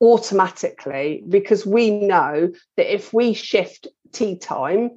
automatically 0.00 1.24
because 1.28 1.64
we 1.64 1.90
know 1.90 2.52
that 2.76 2.94
if 2.94 3.12
we 3.12 3.32
shift 3.32 3.88
tea 4.12 4.36
time, 4.36 4.90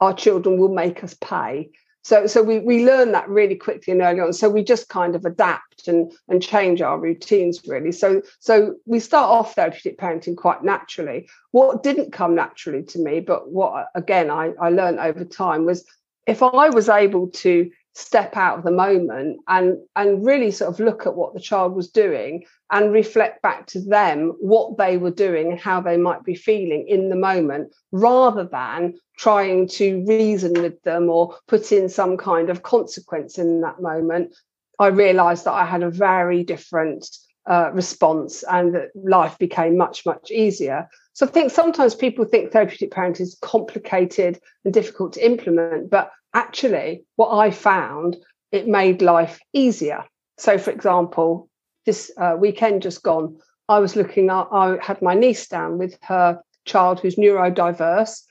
our 0.00 0.12
children 0.12 0.58
will 0.58 0.74
make 0.74 1.04
us 1.04 1.14
pay. 1.14 1.70
So, 2.02 2.26
so 2.26 2.42
we, 2.42 2.58
we 2.58 2.84
learn 2.84 3.12
that 3.12 3.28
really 3.28 3.54
quickly 3.54 3.92
and 3.92 4.02
early 4.02 4.20
on. 4.20 4.32
So 4.32 4.48
we 4.48 4.64
just 4.64 4.88
kind 4.88 5.14
of 5.14 5.24
adapt 5.24 5.86
and, 5.86 6.12
and 6.28 6.42
change 6.42 6.82
our 6.82 6.98
routines 6.98 7.60
really. 7.66 7.92
So, 7.92 8.22
so 8.40 8.74
we 8.86 8.98
start 8.98 9.30
off 9.30 9.54
therapeutic 9.54 9.98
parenting 9.98 10.36
quite 10.36 10.64
naturally. 10.64 11.28
What 11.52 11.82
didn't 11.82 12.12
come 12.12 12.34
naturally 12.34 12.82
to 12.84 12.98
me, 12.98 13.20
but 13.20 13.50
what 13.50 13.86
again 13.94 14.30
I, 14.30 14.52
I 14.60 14.70
learned 14.70 14.98
over 14.98 15.24
time 15.24 15.64
was 15.64 15.84
if 16.26 16.42
I 16.42 16.68
was 16.70 16.88
able 16.88 17.28
to 17.28 17.70
step 17.94 18.36
out 18.36 18.58
of 18.58 18.64
the 18.64 18.70
moment 18.70 19.38
and 19.48 19.76
and 19.96 20.24
really 20.24 20.50
sort 20.50 20.72
of 20.72 20.80
look 20.80 21.06
at 21.06 21.14
what 21.14 21.34
the 21.34 21.40
child 21.40 21.74
was 21.74 21.90
doing 21.90 22.42
and 22.70 22.92
reflect 22.92 23.42
back 23.42 23.66
to 23.66 23.80
them 23.80 24.32
what 24.40 24.78
they 24.78 24.96
were 24.96 25.10
doing 25.10 25.50
and 25.50 25.60
how 25.60 25.80
they 25.80 25.98
might 25.98 26.24
be 26.24 26.34
feeling 26.34 26.86
in 26.88 27.10
the 27.10 27.16
moment 27.16 27.70
rather 27.90 28.44
than 28.44 28.94
trying 29.18 29.68
to 29.68 30.02
reason 30.06 30.54
with 30.54 30.82
them 30.84 31.10
or 31.10 31.36
put 31.48 31.70
in 31.70 31.88
some 31.88 32.16
kind 32.16 32.48
of 32.48 32.62
consequence 32.62 33.36
in 33.36 33.60
that 33.60 33.82
moment. 33.82 34.34
I 34.78 34.86
realized 34.86 35.44
that 35.44 35.52
i 35.52 35.66
had 35.66 35.82
a 35.82 35.90
very 35.90 36.44
different 36.44 37.06
uh, 37.44 37.70
response 37.72 38.42
and 38.44 38.74
that 38.74 38.88
life 38.94 39.36
became 39.38 39.76
much 39.76 40.06
much 40.06 40.30
easier. 40.30 40.88
So 41.12 41.26
i 41.26 41.28
think 41.28 41.50
sometimes 41.50 41.94
people 41.94 42.24
think 42.24 42.52
therapeutic 42.52 42.90
parenting 42.90 43.20
is 43.20 43.36
complicated 43.42 44.40
and 44.64 44.72
difficult 44.72 45.12
to 45.12 45.26
implement 45.26 45.90
but 45.90 46.10
actually, 46.34 47.04
what 47.16 47.36
I 47.36 47.50
found, 47.50 48.16
it 48.50 48.68
made 48.68 49.02
life 49.02 49.40
easier. 49.52 50.04
So, 50.38 50.58
for 50.58 50.70
example, 50.70 51.48
this 51.86 52.10
uh, 52.16 52.36
weekend 52.38 52.82
just 52.82 53.02
gone, 53.02 53.38
I 53.68 53.78
was 53.78 53.96
looking 53.96 54.30
I 54.30 54.76
had 54.82 55.00
my 55.02 55.14
niece 55.14 55.46
down 55.48 55.78
with 55.78 55.96
her 56.02 56.40
child 56.64 57.00
who's 57.00 57.16
neurodiverse. 57.16 58.22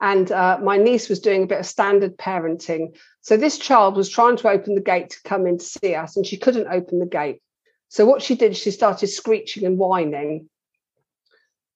And 0.00 0.30
uh, 0.30 0.58
my 0.62 0.76
niece 0.76 1.08
was 1.08 1.20
doing 1.20 1.44
a 1.44 1.46
bit 1.46 1.60
of 1.60 1.66
standard 1.66 2.18
parenting. 2.18 2.96
So 3.20 3.36
this 3.36 3.58
child 3.58 3.96
was 3.96 4.10
trying 4.10 4.36
to 4.38 4.48
open 4.48 4.74
the 4.74 4.80
gate 4.80 5.10
to 5.10 5.22
come 5.24 5.46
in 5.46 5.58
to 5.58 5.64
see 5.64 5.94
us, 5.94 6.16
and 6.16 6.26
she 6.26 6.36
couldn't 6.36 6.68
open 6.68 6.98
the 6.98 7.06
gate. 7.06 7.40
So 7.88 8.04
what 8.04 8.22
she 8.22 8.34
did, 8.34 8.56
she 8.56 8.70
started 8.70 9.06
screeching 9.06 9.64
and 9.64 9.78
whining. 9.78 10.50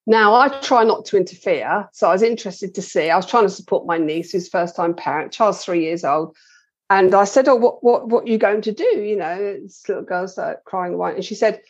Now, 0.09 0.33
I 0.33 0.49
try 0.61 0.83
not 0.83 1.05
to 1.05 1.17
interfere. 1.17 1.87
So 1.93 2.09
I 2.09 2.13
was 2.13 2.23
interested 2.23 2.73
to 2.73 2.81
see. 2.81 3.11
I 3.11 3.15
was 3.15 3.27
trying 3.27 3.43
to 3.43 3.49
support 3.49 3.85
my 3.85 3.99
niece, 3.99 4.31
who's 4.31 4.49
first 4.49 4.75
time 4.75 4.95
parent. 4.95 5.31
Child's 5.31 5.63
three 5.63 5.83
years 5.83 6.03
old. 6.03 6.35
And 6.89 7.13
I 7.13 7.25
said, 7.25 7.47
Oh, 7.47 7.53
what, 7.53 7.83
what, 7.83 8.07
what 8.07 8.23
are 8.23 8.31
you 8.31 8.39
going 8.39 8.63
to 8.63 8.71
do? 8.71 8.83
You 8.83 9.15
know, 9.17 9.59
this 9.61 9.87
little 9.87 10.03
girl's 10.03 10.39
crying 10.65 10.93
and 10.93 11.15
And 11.17 11.23
she 11.23 11.35
said, 11.35 11.61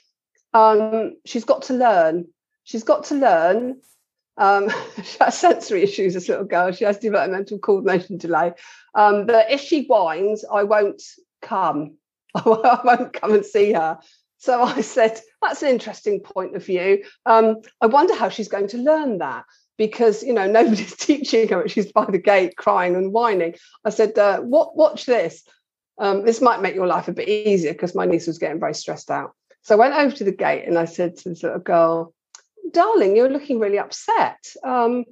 um, 0.54 1.18
She's 1.26 1.44
got 1.44 1.64
to 1.64 1.74
learn. 1.74 2.30
She's 2.64 2.86
got 2.86 3.04
to 3.06 3.16
learn. 3.16 3.82
Um, 4.38 4.70
she 5.04 5.18
has 5.20 5.38
sensory 5.38 5.84
issues, 5.84 6.14
this 6.14 6.30
little 6.30 6.46
girl. 6.46 6.72
She 6.72 6.86
has 6.86 6.98
developmental 6.98 7.60
coordination 7.60 8.18
delay. 8.18 8.54
Um, 8.96 9.26
but 9.26 9.52
if 9.52 9.60
she 9.60 9.84
whines, 9.84 10.46
I 10.50 10.64
won't 10.64 11.04
come. 11.42 11.98
I 12.36 12.80
won't 12.86 13.12
come 13.12 13.34
and 13.34 13.46
see 13.46 13.74
her. 13.74 14.00
So 14.40 14.64
I 14.78 14.82
said, 14.82 15.20
that's 15.42 15.62
an 15.62 15.70
interesting 15.70 16.22
point 16.22 16.56
of 16.56 16.66
view. 16.66 17.04
Um, 17.26 17.58
I 17.80 17.86
wonder 17.86 18.16
how 18.16 18.30
she's 18.30 18.50
going 18.50 18.68
to 18.70 18.78
learn 18.78 19.20
that. 19.20 19.46
because 19.80 20.24
you 20.24 20.34
know 20.34 20.46
nobody's 20.60 20.96
teaching 20.96 21.48
her. 21.50 21.68
She's 21.68 21.92
by 21.92 22.06
the 22.06 22.20
gate 22.20 22.56
crying 22.58 22.96
and 22.96 23.14
whining. 23.14 23.56
I 23.86 23.90
said, 23.90 24.18
uh, 24.18 24.42
"What? 24.42 24.76
Watch 24.76 25.06
this. 25.06 25.44
Um, 25.98 26.26
this 26.26 26.42
might 26.42 26.62
make 26.62 26.76
your 26.76 26.88
life 26.88 27.08
a 27.08 27.14
bit 27.14 27.28
easier 27.28 27.74
because 27.74 27.96
my 27.96 28.06
niece 28.06 28.28
was 28.28 28.38
getting 28.38 28.60
very 28.60 28.76
stressed 28.76 29.10
out." 29.10 29.32
So 29.64 29.76
I 29.76 29.80
went 29.80 29.96
over 29.96 30.16
to 30.16 30.24
the 30.24 30.32
gate 30.32 30.68
and 30.68 30.78
I 30.78 30.86
said 30.86 31.18
to 31.18 31.30
this 31.30 31.44
little 31.44 31.60
girl, 31.60 32.14
"Darling, 32.72 33.16
you're 33.16 33.30
looking 33.30 33.60
really 33.60 33.80
upset. 33.80 34.44
Um, 34.64 35.06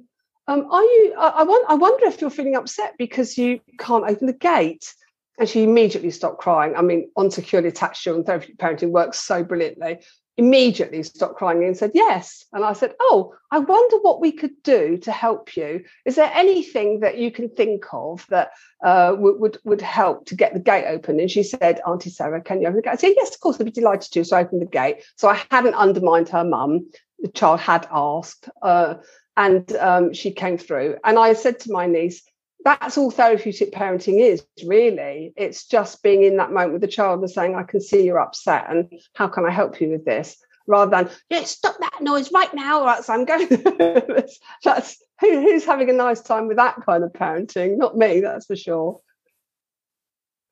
um, 0.46 0.66
are 0.70 0.82
you? 0.82 1.14
I, 1.18 1.28
I, 1.28 1.42
want, 1.42 1.66
I 1.68 1.74
wonder 1.74 2.06
if 2.06 2.20
you're 2.20 2.30
feeling 2.30 2.56
upset 2.56 2.94
because 2.98 3.36
you 3.36 3.60
can't 3.78 4.08
open 4.08 4.26
the 4.26 4.32
gate." 4.32 4.94
And 5.38 5.48
she 5.48 5.62
immediately 5.62 6.10
stopped 6.10 6.38
crying. 6.38 6.74
I 6.76 6.82
mean, 6.82 7.10
on 7.16 7.30
securely 7.30 7.68
attached 7.68 8.02
children, 8.02 8.24
therapeutic 8.24 8.58
parenting 8.58 8.90
works 8.90 9.20
so 9.20 9.44
brilliantly. 9.44 10.00
Immediately 10.36 11.02
stopped 11.04 11.36
crying 11.36 11.64
and 11.64 11.76
said 11.76 11.92
yes. 11.94 12.44
And 12.52 12.64
i 12.64 12.72
said 12.72 12.94
oh 13.00 13.34
i 13.50 13.58
wonder 13.58 13.98
what 13.98 14.20
we 14.20 14.30
could 14.30 14.62
do 14.62 14.96
to 14.98 15.10
help 15.10 15.56
you. 15.56 15.84
Is 16.04 16.14
there 16.14 16.30
anything 16.32 17.00
that 17.00 17.18
you 17.18 17.32
can 17.32 17.48
think 17.48 17.84
of 17.92 18.24
that 18.28 18.50
uh, 18.84 19.16
would, 19.18 19.40
would, 19.40 19.58
would 19.64 19.80
help 19.80 20.26
to 20.26 20.36
get 20.36 20.54
the 20.54 20.60
gate 20.60 20.86
open? 20.86 21.18
And 21.18 21.30
she 21.30 21.42
said 21.42 21.80
auntie 21.86 22.10
sarah 22.10 22.40
can 22.40 22.60
you 22.60 22.68
open 22.68 22.76
the 22.76 22.82
gate? 22.82 22.92
I 22.92 22.96
said 22.96 23.14
yes 23.16 23.34
of 23.34 23.40
course 23.40 23.60
i'd 23.60 23.64
be 23.64 23.72
delighted 23.72 24.12
to 24.12 24.24
so 24.24 24.36
i 24.36 24.42
opened 24.42 24.62
the 24.62 24.66
gate. 24.66 25.02
So 25.16 25.28
i 25.28 25.40
hadn't 25.50 25.74
undermined 25.74 26.28
her 26.28 26.44
mum. 26.44 26.88
The 27.18 27.28
child 27.28 27.58
had 27.58 27.88
asked 27.90 28.48
uh, 28.62 28.94
and 29.36 29.72
um, 29.76 30.12
she 30.12 30.30
came 30.30 30.58
through. 30.58 30.98
And 31.04 31.18
i 31.18 31.32
said 31.32 31.58
to 31.60 31.72
my 31.72 31.86
niece 31.86 32.22
that's 32.68 32.98
all 32.98 33.10
therapeutic 33.10 33.72
parenting 33.72 34.20
is 34.20 34.44
really. 34.66 35.32
It's 35.36 35.66
just 35.66 36.02
being 36.02 36.22
in 36.22 36.36
that 36.36 36.52
moment 36.52 36.74
with 36.74 36.82
the 36.82 36.88
child 36.88 37.20
and 37.20 37.30
saying 37.30 37.54
i 37.54 37.62
can 37.62 37.80
see 37.80 38.04
you're 38.04 38.20
upset 38.20 38.66
and 38.68 38.92
how 39.14 39.28
can 39.28 39.46
i 39.46 39.50
help 39.50 39.80
you 39.80 39.88
with 39.88 40.04
this? 40.04 40.36
Rather 40.66 40.90
than 40.90 41.10
yeah 41.30 41.44
stop 41.44 41.76
that 41.80 42.02
noise 42.02 42.30
right 42.30 42.52
now 42.52 42.82
or 42.82 42.90
else 42.90 43.08
i'm 43.08 43.24
going 43.24 43.48
that's, 44.64 45.02
who, 45.18 45.40
who's 45.40 45.64
having 45.64 45.88
a 45.88 45.94
nice 45.94 46.20
time 46.20 46.46
with 46.46 46.58
that 46.58 46.76
kind 46.84 47.02
of 47.02 47.12
parenting? 47.12 47.78
Not 47.78 47.96
me 47.96 48.20
that's 48.20 48.46
for 48.46 48.56
sure. 48.56 49.00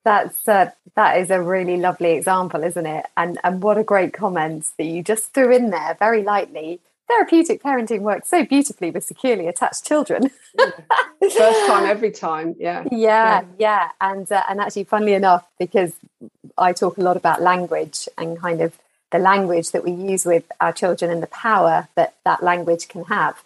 That's 0.03 0.47
uh, 0.47 0.71
that 0.95 1.19
is 1.19 1.29
a 1.29 1.41
really 1.41 1.77
lovely 1.77 2.13
example 2.13 2.63
isn't 2.63 2.85
it? 2.85 3.05
And 3.15 3.37
and 3.43 3.61
what 3.61 3.77
a 3.77 3.83
great 3.83 4.13
comment 4.13 4.65
that 4.79 4.85
you 4.85 5.03
just 5.03 5.33
threw 5.35 5.55
in 5.55 5.69
there 5.69 5.95
very 5.99 6.23
lightly 6.23 6.81
therapeutic 7.07 7.61
parenting 7.63 8.01
works 8.01 8.29
so 8.29 8.45
beautifully 8.45 8.91
with 8.91 9.03
securely 9.03 9.47
attached 9.47 9.85
children. 9.85 10.29
First 11.19 11.67
time, 11.67 11.85
every 11.85 12.11
time, 12.11 12.55
yeah. 12.59 12.83
Yeah, 12.91 12.91
yeah, 12.91 13.43
yeah. 13.57 13.89
and 14.01 14.31
uh, 14.31 14.43
and 14.49 14.59
actually, 14.59 14.85
funnily 14.85 15.13
enough, 15.13 15.47
because 15.59 15.93
I 16.57 16.73
talk 16.73 16.97
a 16.97 17.01
lot 17.01 17.17
about 17.17 17.41
language 17.41 18.07
and 18.17 18.39
kind 18.39 18.61
of 18.61 18.77
the 19.11 19.19
language 19.19 19.71
that 19.71 19.83
we 19.83 19.91
use 19.91 20.25
with 20.25 20.43
our 20.59 20.73
children 20.73 21.09
and 21.11 21.23
the 21.23 21.27
power 21.27 21.87
that 21.95 22.15
that 22.25 22.43
language 22.43 22.87
can 22.87 23.05
have, 23.05 23.41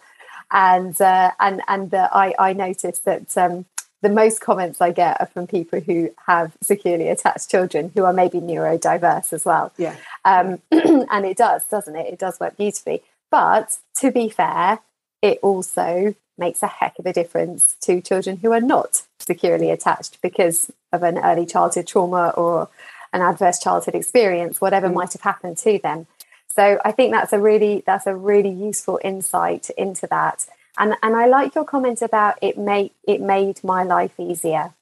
and 0.50 1.00
uh, 1.00 1.32
and 1.40 1.62
and 1.68 1.94
I 1.94 2.34
I 2.38 2.52
noticed 2.52 3.04
that. 3.04 3.36
Um, 3.36 3.66
the 4.02 4.08
most 4.08 4.40
comments 4.40 4.80
I 4.80 4.90
get 4.90 5.20
are 5.20 5.26
from 5.26 5.46
people 5.46 5.78
who 5.78 6.10
have 6.26 6.56
securely 6.60 7.08
attached 7.08 7.48
children 7.48 7.92
who 7.94 8.04
are 8.04 8.12
maybe 8.12 8.40
neurodiverse 8.40 9.32
as 9.32 9.44
well. 9.44 9.72
Yeah. 9.78 9.94
Um, 10.24 10.60
and 10.72 11.24
it 11.24 11.36
does, 11.36 11.64
doesn't 11.66 11.94
it? 11.94 12.12
It 12.12 12.18
does 12.18 12.40
work 12.40 12.56
beautifully. 12.56 13.02
But 13.32 13.78
to 14.00 14.12
be 14.12 14.28
fair, 14.28 14.80
it 15.22 15.38
also 15.42 16.14
makes 16.36 16.62
a 16.62 16.66
heck 16.66 16.98
of 16.98 17.06
a 17.06 17.14
difference 17.14 17.76
to 17.80 18.02
children 18.02 18.36
who 18.36 18.52
are 18.52 18.60
not 18.60 19.02
securely 19.18 19.70
attached 19.70 20.20
because 20.20 20.70
of 20.92 21.02
an 21.02 21.16
early 21.18 21.46
childhood 21.46 21.86
trauma 21.86 22.34
or 22.36 22.68
an 23.14 23.22
adverse 23.22 23.58
childhood 23.58 23.94
experience, 23.94 24.60
whatever 24.60 24.88
mm. 24.88 24.94
might 24.94 25.14
have 25.14 25.22
happened 25.22 25.56
to 25.58 25.78
them. 25.82 26.06
So 26.46 26.78
I 26.84 26.92
think 26.92 27.12
that's 27.12 27.32
a 27.32 27.38
really 27.38 27.82
that's 27.86 28.06
a 28.06 28.14
really 28.14 28.50
useful 28.50 29.00
insight 29.02 29.70
into 29.70 30.06
that. 30.08 30.46
And 30.76 30.94
and 31.02 31.16
I 31.16 31.24
like 31.26 31.54
your 31.54 31.64
comment 31.64 32.02
about 32.02 32.38
it 32.42 32.58
made 32.58 32.90
it 33.08 33.22
made 33.22 33.64
my 33.64 33.82
life 33.82 34.20
easier. 34.20 34.74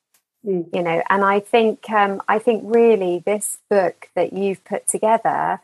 Mm. 0.44 0.74
You 0.74 0.82
know, 0.82 1.02
and 1.08 1.24
I 1.24 1.38
think 1.38 1.88
um, 1.90 2.20
I 2.26 2.40
think 2.40 2.64
really 2.66 3.22
this 3.24 3.58
book 3.68 4.08
that 4.16 4.32
you've 4.32 4.64
put 4.64 4.88
together 4.88 5.60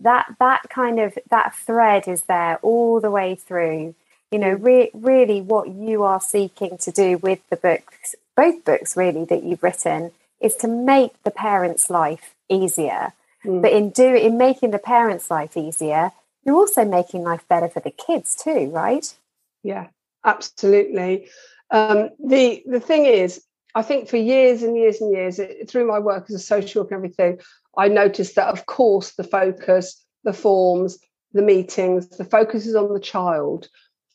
that 0.00 0.34
that 0.38 0.62
kind 0.70 0.98
of 1.00 1.18
that 1.30 1.54
thread 1.54 2.08
is 2.08 2.22
there 2.22 2.58
all 2.62 3.00
the 3.00 3.10
way 3.10 3.34
through. 3.34 3.94
You 4.30 4.38
know 4.38 4.52
re- 4.52 4.90
really 4.92 5.40
what 5.40 5.68
you 5.68 6.02
are 6.02 6.20
seeking 6.20 6.76
to 6.78 6.90
do 6.90 7.18
with 7.18 7.40
the 7.50 7.56
books 7.56 8.14
both 8.36 8.64
books 8.64 8.96
really 8.96 9.24
that 9.24 9.42
you've 9.42 9.62
written 9.62 10.12
is 10.40 10.54
to 10.56 10.68
make 10.68 11.20
the 11.24 11.30
parents 11.30 11.90
life 11.90 12.34
easier. 12.48 13.12
Mm. 13.44 13.62
but 13.62 13.72
in 13.72 13.90
do 13.90 14.16
in 14.16 14.36
making 14.36 14.72
the 14.72 14.80
parents 14.80 15.30
life 15.30 15.56
easier 15.56 16.10
you're 16.44 16.56
also 16.56 16.84
making 16.84 17.22
life 17.22 17.46
better 17.48 17.68
for 17.68 17.78
the 17.80 17.90
kids 17.90 18.34
too 18.34 18.68
right? 18.70 19.14
Yeah 19.62 19.86
absolutely. 20.24 21.28
Um, 21.70 22.10
the 22.24 22.62
the 22.66 22.80
thing 22.80 23.06
is 23.06 23.42
I 23.74 23.82
think 23.82 24.08
for 24.08 24.16
years 24.16 24.62
and 24.62 24.76
years 24.76 25.00
and 25.00 25.12
years, 25.12 25.40
through 25.68 25.86
my 25.86 25.98
work 25.98 26.26
as 26.28 26.34
a 26.34 26.38
social 26.38 26.82
worker 26.82 26.94
and 26.94 27.04
everything, 27.04 27.40
I 27.78 27.88
noticed 27.88 28.34
that, 28.34 28.48
of 28.48 28.66
course, 28.66 29.12
the 29.12 29.24
focus, 29.24 30.04
the 30.24 30.32
forms, 30.32 30.98
the 31.32 31.42
meetings, 31.42 32.08
the 32.08 32.24
focus 32.24 32.66
is 32.66 32.74
on 32.74 32.92
the 32.92 33.00
child. 33.00 33.68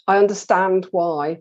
I 0.08 0.18
understand 0.18 0.88
why. 0.92 1.40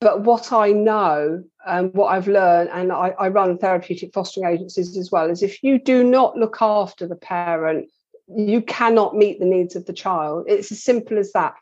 But 0.00 0.22
what 0.22 0.52
I 0.52 0.70
know 0.72 1.44
and 1.66 1.92
what 1.92 2.06
I've 2.06 2.28
learned, 2.28 2.70
and 2.72 2.90
I, 2.90 3.14
I 3.18 3.28
run 3.28 3.58
therapeutic 3.58 4.14
fostering 4.14 4.46
agencies 4.46 4.96
as 4.96 5.10
well, 5.12 5.28
is 5.28 5.42
if 5.42 5.62
you 5.62 5.78
do 5.78 6.02
not 6.02 6.36
look 6.36 6.58
after 6.60 7.06
the 7.06 7.16
parent, 7.16 7.90
you 8.34 8.62
cannot 8.62 9.16
meet 9.16 9.38
the 9.38 9.46
needs 9.46 9.76
of 9.76 9.86
the 9.86 9.92
child. 9.92 10.44
It's 10.48 10.72
as 10.72 10.82
simple 10.82 11.18
as 11.18 11.32
that. 11.32 11.54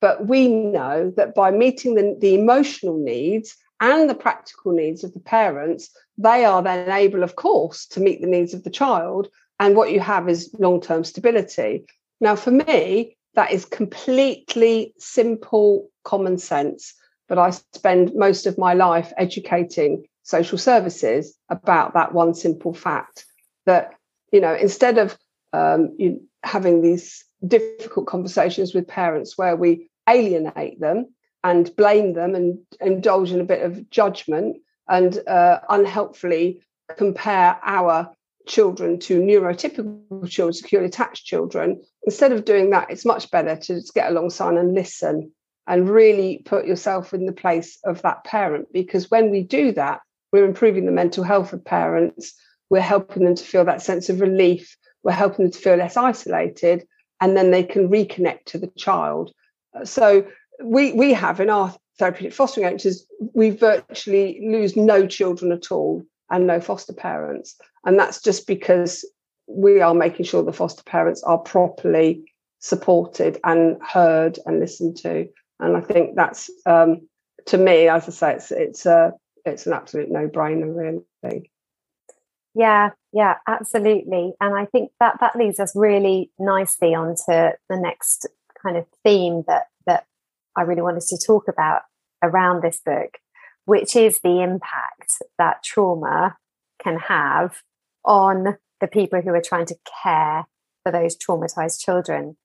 But 0.00 0.26
we 0.26 0.48
know 0.48 1.12
that 1.16 1.34
by 1.34 1.50
meeting 1.50 1.94
the, 1.94 2.16
the 2.20 2.34
emotional 2.34 2.98
needs 2.98 3.56
and 3.80 4.10
the 4.10 4.14
practical 4.14 4.72
needs 4.72 5.04
of 5.04 5.14
the 5.14 5.20
parents, 5.20 5.88
they 6.18 6.44
are 6.44 6.62
then 6.62 6.90
able, 6.90 7.22
of 7.22 7.36
course, 7.36 7.86
to 7.86 8.00
meet 8.00 8.20
the 8.20 8.26
needs 8.26 8.52
of 8.52 8.64
the 8.64 8.70
child. 8.70 9.28
And 9.60 9.76
what 9.76 9.92
you 9.92 10.00
have 10.00 10.28
is 10.28 10.54
long 10.58 10.80
term 10.80 11.04
stability. 11.04 11.84
Now, 12.20 12.36
for 12.36 12.50
me, 12.50 13.16
that 13.34 13.52
is 13.52 13.64
completely 13.64 14.94
simple 14.98 15.90
common 16.04 16.38
sense. 16.38 16.94
But 17.28 17.38
I 17.38 17.50
spend 17.50 18.14
most 18.14 18.46
of 18.46 18.58
my 18.58 18.74
life 18.74 19.12
educating 19.16 20.04
social 20.22 20.58
services 20.58 21.36
about 21.48 21.94
that 21.94 22.12
one 22.12 22.34
simple 22.34 22.74
fact 22.74 23.24
that, 23.66 23.94
you 24.32 24.40
know, 24.40 24.54
instead 24.54 24.98
of 24.98 25.16
um, 25.52 25.94
you 25.98 26.20
having 26.42 26.82
these 26.82 27.24
difficult 27.46 28.06
conversations 28.06 28.74
with 28.74 28.88
parents 28.88 29.38
where 29.38 29.56
we 29.56 29.88
alienate 30.08 30.80
them 30.80 31.06
and 31.42 31.74
blame 31.76 32.14
them 32.14 32.34
and 32.34 32.58
indulge 32.80 33.30
in 33.30 33.40
a 33.40 33.44
bit 33.44 33.62
of 33.62 33.88
judgment 33.90 34.56
and 34.88 35.26
uh, 35.26 35.60
unhelpfully 35.68 36.62
compare 36.96 37.58
our 37.62 38.10
children 38.46 38.98
to 39.00 39.20
neurotypical 39.20 40.28
children, 40.28 40.52
securely 40.52 40.86
attached 40.86 41.24
children. 41.24 41.82
Instead 42.04 42.32
of 42.32 42.44
doing 42.44 42.70
that, 42.70 42.90
it's 42.90 43.04
much 43.04 43.30
better 43.30 43.56
to 43.56 43.74
just 43.74 43.94
get 43.94 44.10
alongside 44.10 44.56
and 44.56 44.74
listen 44.74 45.32
and 45.66 45.88
really 45.88 46.42
put 46.44 46.66
yourself 46.66 47.14
in 47.14 47.26
the 47.26 47.32
place 47.32 47.78
of 47.84 48.02
that 48.02 48.24
parent. 48.24 48.68
Because 48.72 49.10
when 49.10 49.30
we 49.30 49.42
do 49.42 49.72
that, 49.72 50.00
we're 50.32 50.44
improving 50.44 50.84
the 50.84 50.92
mental 50.92 51.24
health 51.24 51.52
of 51.52 51.64
parents, 51.64 52.34
we're 52.70 52.80
helping 52.80 53.24
them 53.24 53.34
to 53.34 53.44
feel 53.44 53.64
that 53.64 53.82
sense 53.82 54.08
of 54.08 54.20
relief, 54.20 54.76
we're 55.02 55.12
helping 55.12 55.44
them 55.44 55.52
to 55.52 55.58
feel 55.58 55.76
less 55.76 55.96
isolated, 55.96 56.86
and 57.20 57.36
then 57.36 57.50
they 57.50 57.62
can 57.62 57.88
reconnect 57.88 58.44
to 58.46 58.58
the 58.58 58.66
child. 58.76 59.32
Uh, 59.74 59.84
so 59.84 60.26
we 60.62 60.92
we 60.92 61.12
have 61.12 61.40
in 61.40 61.50
our 61.50 61.74
therapeutic 61.98 62.34
fostering 62.34 62.66
agencies, 62.66 63.06
we 63.34 63.50
virtually 63.50 64.40
lose 64.44 64.76
no 64.76 65.06
children 65.06 65.52
at 65.52 65.70
all 65.70 66.04
and 66.30 66.46
no 66.46 66.60
foster 66.60 66.92
parents. 66.92 67.56
And 67.84 67.98
that's 67.98 68.20
just 68.20 68.46
because 68.46 69.04
we 69.46 69.80
are 69.80 69.94
making 69.94 70.24
sure 70.24 70.42
the 70.42 70.52
foster 70.52 70.82
parents 70.84 71.22
are 71.22 71.38
properly 71.38 72.24
supported 72.60 73.38
and 73.44 73.76
heard 73.82 74.38
and 74.46 74.58
listened 74.58 74.96
to. 74.96 75.28
And 75.60 75.76
I 75.76 75.80
think 75.80 76.16
that's 76.16 76.50
um, 76.66 77.06
to 77.46 77.58
me, 77.58 77.88
as 77.88 78.08
I 78.08 78.10
say, 78.10 78.34
it's 78.34 78.52
it's 78.52 78.86
a 78.86 79.12
it's 79.44 79.66
an 79.66 79.74
absolute 79.74 80.10
no-brainer, 80.10 80.98
really. 81.22 81.50
Yeah, 82.54 82.90
yeah, 83.12 83.34
absolutely. 83.46 84.32
And 84.40 84.56
I 84.56 84.64
think 84.66 84.92
that 85.00 85.18
that 85.20 85.36
leads 85.36 85.60
us 85.60 85.72
really 85.74 86.30
nicely 86.38 86.94
onto 86.94 87.16
the 87.26 87.76
next 87.76 88.26
kind 88.62 88.76
of 88.76 88.86
theme 89.04 89.44
that 89.46 89.66
that 89.86 90.06
I 90.56 90.62
really 90.62 90.82
wanted 90.82 91.02
to 91.08 91.18
talk 91.18 91.48
about 91.48 91.82
around 92.22 92.62
this 92.62 92.80
book, 92.84 93.18
which 93.64 93.96
is 93.96 94.20
the 94.22 94.42
impact 94.42 95.12
that 95.38 95.62
trauma 95.62 96.36
can 96.82 96.98
have 96.98 97.62
on 98.04 98.56
the 98.80 98.88
people 98.88 99.20
who 99.20 99.30
are 99.30 99.40
trying 99.40 99.66
to 99.66 99.76
care 100.02 100.44
for 100.82 100.92
those 100.92 101.16
traumatized 101.16 101.80
children. 101.80 102.36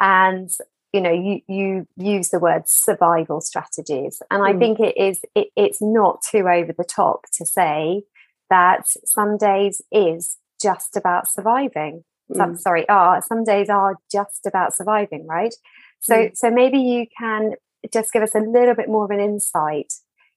And 0.00 0.50
you 0.92 1.00
know, 1.00 1.12
you 1.12 1.40
you 1.48 1.88
use 1.96 2.28
the 2.28 2.38
word 2.38 2.64
survival 2.66 3.40
strategies, 3.40 4.20
and 4.30 4.42
I 4.42 4.52
mm. 4.52 4.58
think 4.58 4.80
it 4.80 4.96
is 4.96 5.22
it, 5.34 5.48
it's 5.56 5.80
not 5.80 6.22
too 6.22 6.46
over 6.48 6.72
the 6.72 6.84
top 6.84 7.24
to 7.34 7.46
say 7.46 8.02
that 8.50 8.86
some 9.06 9.38
days 9.38 9.80
is 9.90 10.36
just 10.60 10.96
about 10.96 11.30
surviving. 11.30 12.04
Some, 12.34 12.54
mm. 12.54 12.58
sorry, 12.58 12.88
are 12.88 13.22
some 13.22 13.44
days 13.44 13.68
are 13.68 13.96
just 14.10 14.46
about 14.46 14.74
surviving, 14.74 15.26
right? 15.26 15.54
So, 16.00 16.14
mm. 16.14 16.36
so 16.36 16.50
maybe 16.50 16.78
you 16.78 17.06
can 17.18 17.52
just 17.92 18.12
give 18.12 18.22
us 18.22 18.34
a 18.34 18.40
little 18.40 18.74
bit 18.74 18.88
more 18.88 19.04
of 19.04 19.10
an 19.10 19.20
insight 19.20 19.92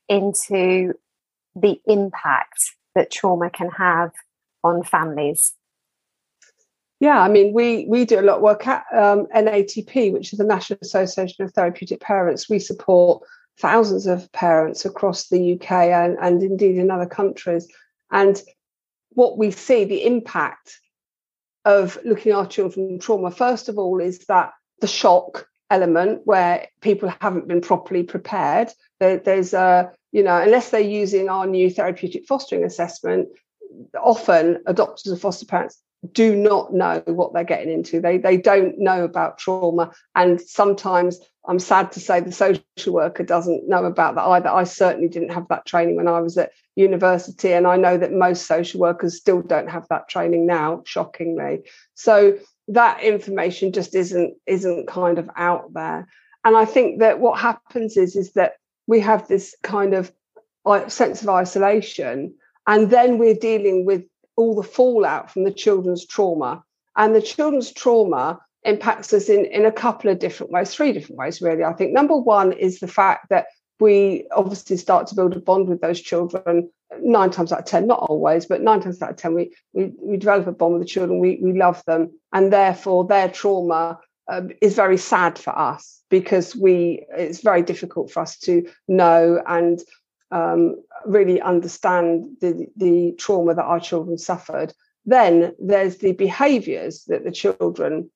into 0.09 0.93
the 1.55 1.79
impact 1.85 2.59
that 2.95 3.11
trauma 3.11 3.49
can 3.49 3.69
have 3.69 4.11
on 4.63 4.83
families? 4.83 5.53
Yeah, 6.99 7.19
I 7.19 7.27
mean, 7.27 7.53
we 7.53 7.85
we 7.87 8.05
do 8.05 8.19
a 8.19 8.21
lot 8.21 8.37
of 8.37 8.41
work 8.41 8.65
at 8.67 8.85
um, 8.93 9.27
NATP, 9.35 10.13
which 10.13 10.31
is 10.31 10.39
the 10.39 10.45
National 10.45 10.79
Association 10.81 11.43
of 11.43 11.51
Therapeutic 11.51 11.99
Parents. 11.99 12.49
We 12.49 12.59
support 12.59 13.23
thousands 13.59 14.07
of 14.07 14.31
parents 14.31 14.85
across 14.85 15.27
the 15.27 15.53
UK 15.53 15.71
and, 15.71 16.17
and 16.21 16.41
indeed 16.41 16.77
in 16.77 16.91
other 16.91 17.05
countries. 17.05 17.67
And 18.11 18.41
what 19.09 19.37
we 19.37 19.51
see, 19.51 19.85
the 19.85 20.05
impact 20.05 20.79
of 21.63 21.97
looking 22.05 22.31
after 22.31 22.51
children 22.51 22.87
from 22.87 22.99
trauma, 22.99 23.31
first 23.31 23.69
of 23.69 23.77
all, 23.77 23.99
is 23.99 24.19
that 24.27 24.51
the 24.81 24.87
shock 24.87 25.47
element 25.69 26.21
where 26.25 26.67
people 26.81 27.13
haven't 27.21 27.47
been 27.47 27.61
properly 27.61 28.03
prepared. 28.03 28.69
There, 28.99 29.17
there's 29.17 29.53
a, 29.53 29.91
you 30.11 30.23
know, 30.23 30.37
unless 30.37 30.69
they're 30.69 30.81
using 30.81 31.29
our 31.29 31.45
new 31.47 31.69
therapeutic 31.69 32.25
fostering 32.27 32.63
assessment, 32.63 33.29
often 34.01 34.63
adopters 34.67 35.07
and 35.07 35.19
foster 35.19 35.45
parents 35.45 35.81
do 36.11 36.35
not 36.35 36.73
know 36.73 37.01
what 37.07 37.33
they're 37.33 37.43
getting 37.43 37.71
into. 37.71 37.99
They 37.99 38.17
they 38.17 38.37
don't 38.37 38.77
know 38.79 39.03
about 39.03 39.37
trauma, 39.37 39.91
and 40.13 40.39
sometimes 40.39 41.19
I'm 41.47 41.59
sad 41.59 41.91
to 41.93 41.99
say 41.99 42.19
the 42.19 42.31
social 42.31 42.93
worker 42.93 43.23
doesn't 43.23 43.67
know 43.67 43.85
about 43.85 44.15
that 44.15 44.25
either. 44.25 44.49
I 44.49 44.63
certainly 44.63 45.07
didn't 45.07 45.33
have 45.33 45.47
that 45.49 45.65
training 45.65 45.95
when 45.95 46.07
I 46.07 46.19
was 46.19 46.37
at 46.37 46.51
university, 46.75 47.53
and 47.53 47.67
I 47.67 47.77
know 47.77 47.97
that 47.97 48.11
most 48.11 48.45
social 48.45 48.79
workers 48.79 49.17
still 49.17 49.41
don't 49.41 49.69
have 49.69 49.87
that 49.89 50.09
training 50.09 50.45
now. 50.45 50.83
Shockingly, 50.85 51.63
so 51.95 52.37
that 52.67 53.01
information 53.01 53.71
just 53.71 53.95
isn't 53.95 54.35
isn't 54.45 54.87
kind 54.87 55.19
of 55.19 55.29
out 55.35 55.73
there. 55.73 56.07
And 56.43 56.55
I 56.55 56.65
think 56.65 56.99
that 56.99 57.19
what 57.19 57.39
happens 57.39 57.97
is 57.97 58.15
is 58.15 58.33
that 58.33 58.53
we 58.87 58.99
have 58.99 59.27
this 59.27 59.55
kind 59.63 59.93
of 59.93 60.11
uh, 60.65 60.87
sense 60.87 61.21
of 61.21 61.29
isolation, 61.29 62.33
and 62.67 62.89
then 62.89 63.17
we're 63.17 63.35
dealing 63.35 63.85
with 63.85 64.03
all 64.35 64.55
the 64.55 64.63
fallout 64.63 65.31
from 65.31 65.43
the 65.43 65.51
children's 65.51 66.05
trauma. 66.05 66.63
And 66.97 67.13
the 67.13 67.21
children's 67.21 67.71
trauma 67.71 68.39
impacts 68.63 69.13
us 69.13 69.29
in, 69.29 69.45
in 69.45 69.65
a 69.65 69.71
couple 69.71 70.09
of 70.09 70.19
different 70.19 70.51
ways, 70.51 70.73
three 70.73 70.91
different 70.91 71.17
ways, 71.17 71.41
really. 71.41 71.63
I 71.63 71.73
think 71.73 71.93
number 71.93 72.17
one 72.17 72.51
is 72.51 72.79
the 72.79 72.87
fact 72.87 73.29
that 73.29 73.47
we 73.79 74.27
obviously 74.35 74.77
start 74.77 75.07
to 75.07 75.15
build 75.15 75.35
a 75.35 75.39
bond 75.39 75.67
with 75.67 75.81
those 75.81 76.01
children 76.01 76.69
nine 77.01 77.29
times 77.29 77.51
out 77.51 77.59
of 77.59 77.65
ten, 77.65 77.87
not 77.87 77.99
always, 77.99 78.45
but 78.45 78.61
nine 78.61 78.81
times 78.81 79.01
out 79.01 79.11
of 79.11 79.17
ten, 79.17 79.33
we 79.33 79.51
we, 79.73 79.91
we 80.01 80.17
develop 80.17 80.47
a 80.47 80.51
bond 80.51 80.73
with 80.73 80.83
the 80.83 80.87
children, 80.87 81.19
we, 81.19 81.39
we 81.41 81.53
love 81.53 81.83
them, 81.85 82.11
and 82.33 82.53
therefore 82.53 83.05
their 83.05 83.29
trauma 83.29 83.99
um, 84.31 84.51
is 84.61 84.75
very 84.75 84.97
sad 84.97 85.37
for 85.37 85.57
us 85.57 86.01
because 86.09 86.55
we 86.55 87.05
it's 87.17 87.41
very 87.41 87.61
difficult 87.61 88.11
for 88.11 88.21
us 88.21 88.37
to 88.39 88.67
know 88.87 89.41
and 89.47 89.79
um, 90.31 90.75
really 91.05 91.41
understand 91.41 92.25
the, 92.41 92.67
the 92.75 93.13
trauma 93.17 93.53
that 93.53 93.63
our 93.63 93.79
children 93.79 94.17
suffered. 94.17 94.73
Then 95.05 95.53
there's 95.59 95.97
the 95.97 96.13
behaviours 96.13 97.03
that 97.05 97.23
the 97.23 97.31
children 97.31 98.09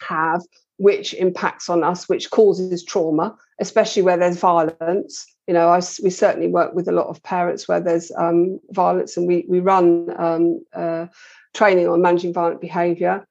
have, 0.00 0.40
which 0.78 1.14
impacts 1.14 1.68
on 1.68 1.84
us, 1.84 2.08
which 2.08 2.30
causes 2.30 2.84
trauma, 2.84 3.36
especially 3.60 4.02
where 4.02 4.16
there's 4.16 4.38
violence. 4.38 5.26
You 5.46 5.54
know, 5.54 5.68
I, 5.68 5.80
we 6.02 6.10
certainly 6.10 6.48
work 6.48 6.74
with 6.74 6.88
a 6.88 6.92
lot 6.92 7.08
of 7.08 7.22
parents 7.22 7.68
where 7.68 7.80
there's 7.80 8.10
um, 8.16 8.60
violence, 8.70 9.16
and 9.16 9.26
we 9.26 9.44
we 9.48 9.60
run 9.60 10.14
um, 10.18 10.64
uh, 10.72 11.06
training 11.54 11.88
on 11.88 12.02
managing 12.02 12.32
violent 12.32 12.60
behaviour. 12.60 13.26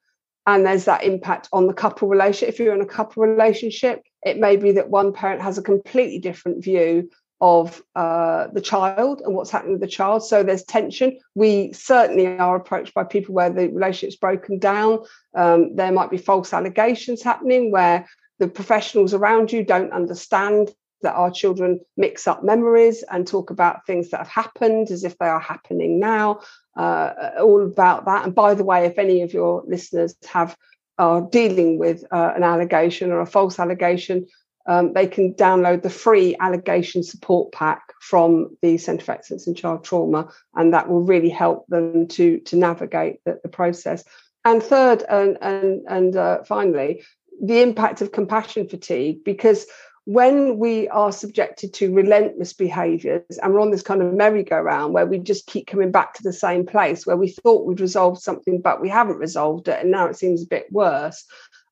And 0.45 0.65
there's 0.65 0.85
that 0.85 1.05
impact 1.05 1.47
on 1.53 1.67
the 1.67 1.73
couple 1.73 2.09
relationship. 2.09 2.49
If 2.49 2.59
you're 2.59 2.75
in 2.75 2.81
a 2.81 2.85
couple 2.85 3.23
relationship, 3.23 4.03
it 4.23 4.37
may 4.37 4.57
be 4.57 4.73
that 4.73 4.89
one 4.89 5.13
parent 5.13 5.41
has 5.41 5.57
a 5.57 5.63
completely 5.63 6.19
different 6.19 6.61
view 6.61 7.09
of 7.43 7.83
uh, 7.93 8.47
the 8.53 8.61
child 8.61 9.19
and 9.19 9.35
what's 9.35 9.51
happening 9.51 9.73
with 9.73 9.81
the 9.81 9.87
child. 9.87 10.25
So 10.25 10.43
there's 10.43 10.63
tension. 10.63 11.19
We 11.35 11.73
certainly 11.73 12.25
are 12.25 12.55
approached 12.55 12.93
by 12.93 13.03
people 13.03 13.35
where 13.35 13.49
the 13.49 13.67
relationship's 13.67 14.15
broken 14.15 14.59
down. 14.59 14.99
Um, 15.35 15.75
there 15.75 15.91
might 15.91 16.09
be 16.09 16.17
false 16.17 16.53
allegations 16.53 17.21
happening 17.21 17.69
where 17.69 18.07
the 18.39 18.47
professionals 18.47 19.13
around 19.13 19.51
you 19.51 19.61
don't 19.65 19.91
understand 19.91 20.69
that 21.01 21.15
our 21.15 21.31
children 21.31 21.81
mix 21.97 22.29
up 22.29 22.45
memories 22.45 23.03
and 23.11 23.27
talk 23.27 23.49
about 23.49 23.85
things 23.85 24.11
that 24.11 24.19
have 24.19 24.29
happened 24.29 24.89
as 24.89 25.03
if 25.03 25.17
they 25.17 25.27
are 25.27 25.41
happening 25.41 25.99
now. 25.99 26.39
Uh, 26.77 27.31
all 27.41 27.61
about 27.61 28.05
that. 28.05 28.23
And 28.23 28.33
by 28.33 28.53
the 28.53 28.63
way, 28.63 28.85
if 28.85 28.97
any 28.97 29.21
of 29.21 29.33
your 29.33 29.65
listeners 29.67 30.15
have 30.29 30.55
are 30.97 31.21
dealing 31.21 31.77
with 31.77 32.05
uh, 32.09 32.31
an 32.35 32.43
allegation 32.43 33.11
or 33.11 33.19
a 33.19 33.25
false 33.25 33.59
allegation, 33.59 34.27
um, 34.65 34.93
they 34.93 35.07
can 35.07 35.33
download 35.33 35.81
the 35.81 35.89
free 35.89 36.35
allegation 36.39 37.03
support 37.03 37.51
pack 37.51 37.93
from 38.01 38.55
the 38.61 38.77
Centre 38.77 39.05
for 39.05 39.11
Excellence 39.11 39.47
in 39.47 39.55
Child 39.55 39.83
Trauma, 39.83 40.29
and 40.55 40.73
that 40.73 40.89
will 40.89 41.01
really 41.01 41.29
help 41.29 41.67
them 41.67 42.07
to, 42.09 42.39
to 42.41 42.55
navigate 42.55 43.19
the, 43.25 43.39
the 43.43 43.49
process. 43.49 44.03
And 44.45 44.61
third, 44.61 45.03
and, 45.09 45.37
and, 45.41 45.81
and 45.87 46.15
uh, 46.15 46.43
finally, 46.43 47.03
the 47.41 47.61
impact 47.61 48.01
of 48.01 48.11
compassion 48.11 48.67
fatigue, 48.67 49.23
because 49.23 49.65
when 50.05 50.57
we 50.57 50.87
are 50.89 51.13
subjected 51.13 51.73
to 51.73 51.93
relentless 51.93 52.51
behaviors 52.51 53.37
and 53.41 53.53
we're 53.53 53.61
on 53.61 53.71
this 53.71 53.81
kind 53.81 54.01
of 54.01 54.13
merry-go-round 54.13 54.93
where 54.93 55.05
we 55.05 55.17
just 55.17 55.47
keep 55.47 55.65
coming 55.65 55.91
back 55.91 56.13
to 56.13 56.23
the 56.23 56.33
same 56.33 56.65
place 56.65 57.05
where 57.05 57.15
we 57.15 57.29
thought 57.29 57.65
we'd 57.65 57.79
resolved 57.79 58.21
something 58.21 58.59
but 58.59 58.81
we 58.81 58.89
haven't 58.89 59.17
resolved 59.17 59.69
it 59.69 59.79
and 59.79 59.91
now 59.91 60.05
it 60.05 60.17
seems 60.17 60.43
a 60.43 60.47
bit 60.47 60.65
worse 60.71 61.23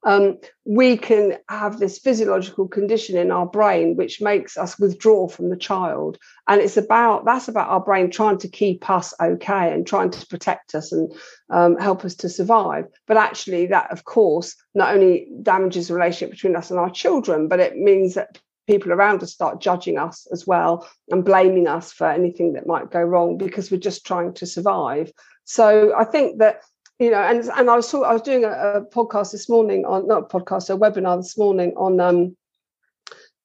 um, 0.04 0.38
we 0.66 0.98
can 0.98 1.38
have 1.48 1.80
this 1.80 2.00
physiological 2.00 2.68
condition 2.68 3.18
in 3.18 3.32
our 3.32 3.46
brain 3.46 3.96
which 3.96 4.22
makes 4.22 4.58
us 4.58 4.80
withdraw 4.80 5.28
from 5.28 5.50
the 5.50 5.58
child. 5.58 6.18
And 6.48 6.62
it's 6.62 6.78
about 6.78 7.26
that's 7.26 7.48
about 7.48 7.70
our 7.70 7.80
brain 7.80 8.10
trying 8.10 8.40
to 8.40 8.48
keep 8.48 8.90
us 8.90 9.14
okay 9.22 9.72
and 9.72 9.86
trying 9.86 10.12
to 10.12 10.26
protect 10.28 10.74
us 10.76 10.92
and 10.92 11.14
um, 11.50 11.78
help 11.78 12.04
us 12.04 12.16
to 12.16 12.30
survive. 12.30 12.86
But 13.08 13.18
actually 13.18 13.68
that 13.68 13.92
of 13.92 14.04
course 14.06 14.56
not 14.74 14.94
only 14.94 15.28
damages 15.44 15.88
the 15.88 15.94
relationship 15.94 16.32
between 16.32 16.56
us 16.56 16.72
and 16.72 16.80
our 16.80 16.90
children 16.90 17.48
but 17.48 17.60
it 17.60 17.78
means 17.78 18.16
that 18.16 18.40
people 18.68 18.92
around 18.92 19.22
us 19.22 19.34
start 19.34 19.60
judging 19.62 19.98
us 19.98 20.28
as 20.32 20.48
well 20.48 20.88
and 21.10 21.26
blaming 21.26 21.68
us 21.68 21.92
for 21.92 22.10
anything 22.10 22.54
that 22.54 22.68
might 22.68 22.92
go 22.92 23.02
wrong 23.02 23.38
because 23.38 23.70
we're 23.70 23.80
just 23.80 24.06
trying 24.06 24.34
to 24.34 24.46
survive. 24.46 25.12
So 25.44 25.94
i 25.98 26.06
think 26.06 26.40
that 26.40 26.62
you 27.02 27.10
know, 27.10 27.20
and 27.20 27.44
and 27.58 27.68
I 27.68 27.76
was 27.76 27.90
talk, 27.90 28.06
I 28.06 28.14
was 28.14 28.22
doing 28.22 28.46
a, 28.46 28.50
a, 28.50 28.86
podcast 28.86 29.32
this 29.32 29.50
morning 29.50 29.86
on 29.86 30.08
not 30.08 30.24
a 30.24 30.26
podcast, 30.28 30.70
a 30.70 30.78
webinar 30.78 31.18
this 31.18 31.36
morning 31.36 31.74
on 31.76 32.00
um, 32.00 32.38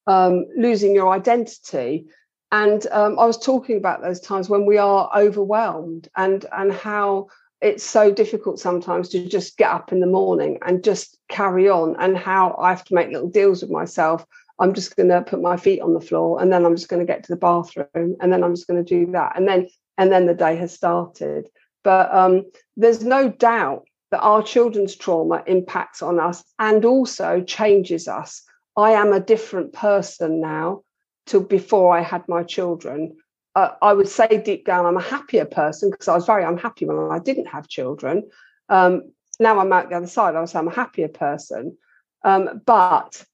um, 0.07 0.45
losing 0.59 0.95
your 0.95 1.11
identity, 1.11 2.05
and 2.53 2.87
um, 2.89 3.19
I 3.19 3.25
was 3.25 3.39
talking 3.39 3.79
about 3.79 4.03
those 4.03 4.21
times 4.21 4.51
when 4.51 4.67
we 4.67 4.77
are 4.77 5.11
overwhelmed 5.17 6.07
and 6.17 6.45
and 6.53 6.71
how 6.71 7.29
it's 7.63 7.83
so 7.83 8.13
difficult 8.13 8.59
sometimes 8.59 9.09
to 9.09 9.27
just 9.27 9.57
get 9.57 9.71
up 9.71 9.91
in 9.91 10.01
the 10.01 10.07
morning 10.07 10.59
and 10.67 10.85
just 10.85 11.19
carry 11.31 11.67
on, 11.67 11.97
and 11.99 12.19
how 12.19 12.55
I 12.61 12.69
have 12.69 12.85
to 12.85 12.95
make 12.95 13.09
little 13.09 13.31
deals 13.31 13.63
with 13.63 13.71
myself. 13.71 14.27
I'm 14.59 14.75
just 14.75 14.97
going 14.97 15.09
to 15.09 15.23
put 15.23 15.41
my 15.41 15.57
feet 15.57 15.81
on 15.81 15.95
the 15.95 16.01
floor, 16.03 16.43
and 16.43 16.53
then 16.53 16.67
I'm 16.67 16.77
just 16.77 16.91
going 16.91 17.01
to 17.01 17.11
get 17.11 17.25
to 17.25 17.33
the 17.33 17.39
bathroom, 17.39 18.17
and 18.21 18.31
then 18.31 18.45
I'm 18.45 18.55
just 18.55 18.67
going 18.67 18.85
to 18.85 19.05
do 19.05 19.11
that, 19.13 19.33
and 19.35 19.49
then 19.49 19.67
and 19.97 20.13
then 20.13 20.27
the 20.27 20.35
day 20.35 20.57
has 20.57 20.75
started 20.75 21.49
but 21.87 22.13
um, 22.13 22.43
there's 22.77 23.05
no 23.05 23.29
doubt 23.29 23.85
that 24.11 24.19
our 24.19 24.43
children's 24.43 24.97
trauma 24.97 25.45
impacts 25.47 26.03
on 26.03 26.19
us 26.19 26.43
and 26.59 26.85
also 26.85 27.41
changes 27.43 28.09
us. 28.09 28.43
I 28.77 28.91
am 28.91 29.13
a 29.13 29.21
different 29.21 29.73
person 29.73 30.41
now 30.41 30.83
to 31.27 31.39
before 31.39 31.97
I 31.97 32.03
had 32.03 32.27
my 32.27 32.43
children. 32.43 33.17
Uh, 33.55 33.71
I 33.81 33.93
would 33.93 34.09
say 34.09 34.43
deep 34.45 34.67
down, 34.67 34.85
I'm 34.85 34.97
a 34.97 35.01
happier 35.01 35.45
person 35.45 35.93
because 35.93 36.09
I 36.09 36.17
was 36.17 36.27
very 36.27 36.43
unhappy 36.43 36.87
when 36.87 36.99
I 37.13 37.21
didn't 37.21 37.47
have 37.47 37.69
children. 37.69 38.29
Um, 38.69 39.13
now 39.39 39.61
I'm 39.61 39.73
out 39.73 39.89
the 39.89 39.95
other 39.95 40.09
side. 40.09 40.35
I 40.35 40.41
would 40.41 40.49
say 40.49 40.59
I'm 40.59 40.67
a 40.67 40.75
happier 40.75 41.09
person. 41.09 41.79
Um, 42.25 42.63
but 42.67 43.25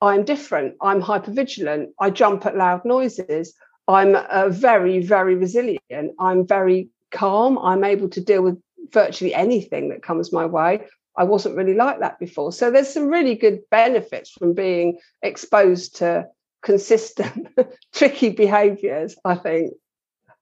I'm 0.00 0.24
different. 0.24 0.76
I'm 0.80 1.02
hypervigilant. 1.02 1.86
I 1.98 2.10
jump 2.10 2.46
at 2.46 2.56
loud 2.56 2.84
noises. 2.84 3.52
I'm 3.88 4.14
uh, 4.14 4.50
very, 4.50 5.00
very 5.00 5.34
resilient. 5.34 6.12
I'm 6.20 6.46
very 6.46 6.90
calm. 7.14 7.58
I'm 7.58 7.84
able 7.84 8.10
to 8.10 8.20
deal 8.20 8.42
with 8.42 8.60
virtually 8.92 9.34
anything 9.34 9.88
that 9.88 10.02
comes 10.02 10.32
my 10.32 10.44
way. 10.44 10.86
I 11.16 11.24
wasn't 11.24 11.56
really 11.56 11.74
like 11.74 12.00
that 12.00 12.18
before. 12.18 12.52
So 12.52 12.70
there's 12.70 12.92
some 12.92 13.06
really 13.06 13.36
good 13.36 13.60
benefits 13.70 14.30
from 14.30 14.52
being 14.52 14.98
exposed 15.22 15.96
to 15.96 16.26
consistent, 16.62 17.48
tricky 17.94 18.30
behaviors, 18.30 19.16
I 19.24 19.36
think. 19.36 19.74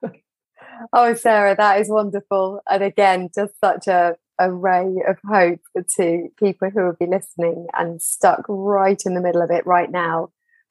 Oh, 0.92 1.14
Sarah, 1.14 1.54
that 1.54 1.80
is 1.80 1.88
wonderful. 1.88 2.60
And 2.68 2.82
again, 2.82 3.28
just 3.32 3.52
such 3.60 3.86
a, 3.86 4.16
a 4.40 4.50
ray 4.50 4.88
of 5.06 5.16
hope 5.24 5.60
to 5.96 6.28
people 6.38 6.70
who 6.70 6.82
will 6.82 6.96
be 6.98 7.06
listening 7.06 7.66
and 7.72 8.02
stuck 8.02 8.44
right 8.48 9.00
in 9.06 9.14
the 9.14 9.20
middle 9.20 9.42
of 9.42 9.52
it 9.52 9.64
right 9.64 9.88
now 9.88 10.30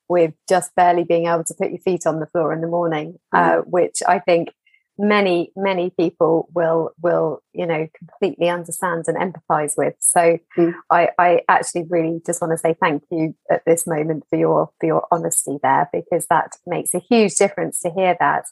with 0.10 0.34
just 0.50 0.76
barely 0.76 1.06
being 1.06 1.28
able 1.28 1.46
to 1.46 1.54
put 1.54 1.70
your 1.70 1.80
feet 1.80 2.06
on 2.06 2.20
the 2.20 2.26
floor 2.26 2.52
in 2.52 2.60
the 2.60 2.68
morning, 2.68 3.20
mm. 3.34 3.40
uh, 3.40 3.62
which 3.62 4.00
I 4.06 4.20
think 4.20 4.50
many 5.02 5.52
many 5.56 5.90
people 5.90 6.48
will 6.54 6.92
will 7.02 7.42
you 7.54 7.66
know 7.66 7.88
completely 7.98 8.50
understand 8.50 9.06
and 9.08 9.18
empathize 9.18 9.74
with. 9.76 9.96
So 10.00 10.38
mm. 10.58 10.74
i 10.92 11.10
i 11.18 11.42
actually 11.50 11.86
really 11.90 12.22
just 12.26 12.40
want 12.40 12.52
to 12.52 12.58
say 12.58 12.76
thank 12.80 13.04
you 13.10 13.36
at 13.50 13.66
this 13.66 13.88
moment 13.88 14.26
for 14.30 14.38
your 14.38 14.70
for 14.80 14.86
your 14.86 15.08
honesty 15.12 15.58
there 15.64 15.90
because 15.92 16.28
that 16.28 16.56
makes 16.68 16.94
a 16.94 17.00
huge 17.00 17.36
difference 17.36 17.80
to 17.82 17.90
hear 17.90 18.16
that. 18.20 18.46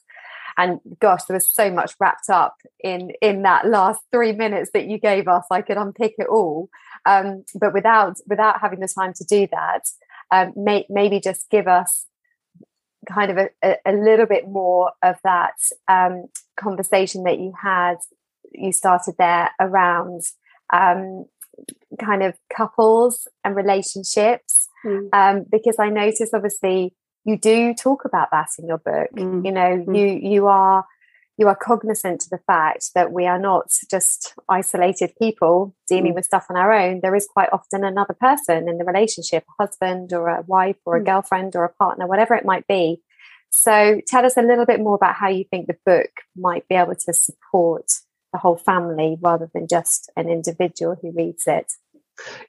And 0.58 0.80
gosh 1.00 1.24
there 1.26 1.36
was 1.36 1.50
so 1.50 1.72
much 1.72 1.94
wrapped 2.00 2.30
up 2.32 2.56
in 2.84 3.12
in 3.22 3.44
that 3.44 3.68
last 3.68 4.02
three 4.12 4.32
minutes 4.32 4.72
that 4.74 4.88
you 4.88 4.98
gave 4.98 5.28
us 5.28 5.46
i 5.52 5.62
could 5.62 5.78
unpick 5.78 6.16
it 6.18 6.28
all. 6.28 6.70
Um, 7.06 7.46
but 7.54 7.74
without 7.74 8.18
without 8.28 8.60
having 8.60 8.80
the 8.80 8.88
time 8.88 9.14
to 9.14 9.24
do 9.24 9.48
that 9.52 9.84
um, 10.32 10.54
may, 10.56 10.86
maybe 10.90 11.20
just 11.20 11.50
give 11.50 11.68
us 11.68 12.06
kind 13.08 13.32
of 13.32 13.38
a, 13.38 13.76
a, 13.86 13.94
little 13.94 14.26
bit 14.26 14.48
more 14.48 14.92
of 15.04 15.16
that 15.24 15.54
um, 15.88 16.26
conversation 16.60 17.24
that 17.24 17.40
you 17.40 17.54
had 17.62 17.96
you 18.54 18.72
started 18.72 19.16
there 19.18 19.52
around 19.60 20.22
um, 20.74 21.26
kind 22.00 22.24
of 22.24 22.36
couples 22.56 23.28
and 23.44 23.56
relationships 23.56 24.68
mm. 24.86 25.08
um, 25.14 25.46
because 25.52 25.76
i 25.80 25.90
noticed 25.90 26.34
obviously 26.34 26.94
you 27.26 27.38
do 27.38 27.74
talk 27.74 28.06
about 28.06 28.30
that 28.32 28.48
in 28.58 28.68
your 28.68 28.78
book 28.78 29.10
mm. 29.16 29.46
you 29.46 29.52
know 29.52 29.84
mm. 29.88 29.98
you 29.98 30.30
you 30.30 30.48
are 30.48 30.86
you 31.40 31.48
are 31.48 31.56
cognizant 31.56 32.20
to 32.20 32.30
the 32.30 32.42
fact 32.46 32.90
that 32.96 33.14
we 33.14 33.26
are 33.26 33.40
not 33.40 33.72
just 33.90 34.34
isolated 34.50 35.14
people 35.18 35.74
dealing 35.88 36.12
mm. 36.12 36.16
with 36.16 36.26
stuff 36.26 36.48
on 36.50 36.58
our 36.58 36.74
own. 36.74 37.00
There 37.02 37.16
is 37.16 37.30
quite 37.32 37.48
often 37.54 37.86
another 37.86 38.14
person 38.14 38.68
in 38.68 38.78
the 38.78 38.84
relationship, 38.84 39.46
a 39.48 39.64
husband 39.64 40.12
or 40.12 40.28
a 40.28 40.42
wife 40.42 40.76
or 40.86 40.98
a 40.98 41.02
mm. 41.02 41.06
girlfriend 41.06 41.56
or 41.56 41.64
a 41.64 41.74
partner, 41.74 42.08
whatever 42.08 42.36
it 42.36 42.44
might 42.44 42.68
be. 42.68 43.02
So 43.52 44.02
tell 44.06 44.26
us 44.26 44.36
a 44.36 44.42
little 44.42 44.66
bit 44.66 44.82
more 44.82 44.96
about 44.96 45.16
how 45.16 45.30
you 45.30 45.46
think 45.46 45.68
the 45.68 45.78
book 45.86 46.10
might 46.36 46.68
be 46.68 46.76
able 46.76 46.96
to 46.96 47.14
support 47.14 47.90
the 48.34 48.38
whole 48.38 48.58
family 48.58 49.18
rather 49.22 49.50
than 49.54 49.68
just 49.68 50.12
an 50.18 50.28
individual 50.28 50.98
who 51.02 51.12
reads 51.12 51.48
it. 51.48 51.72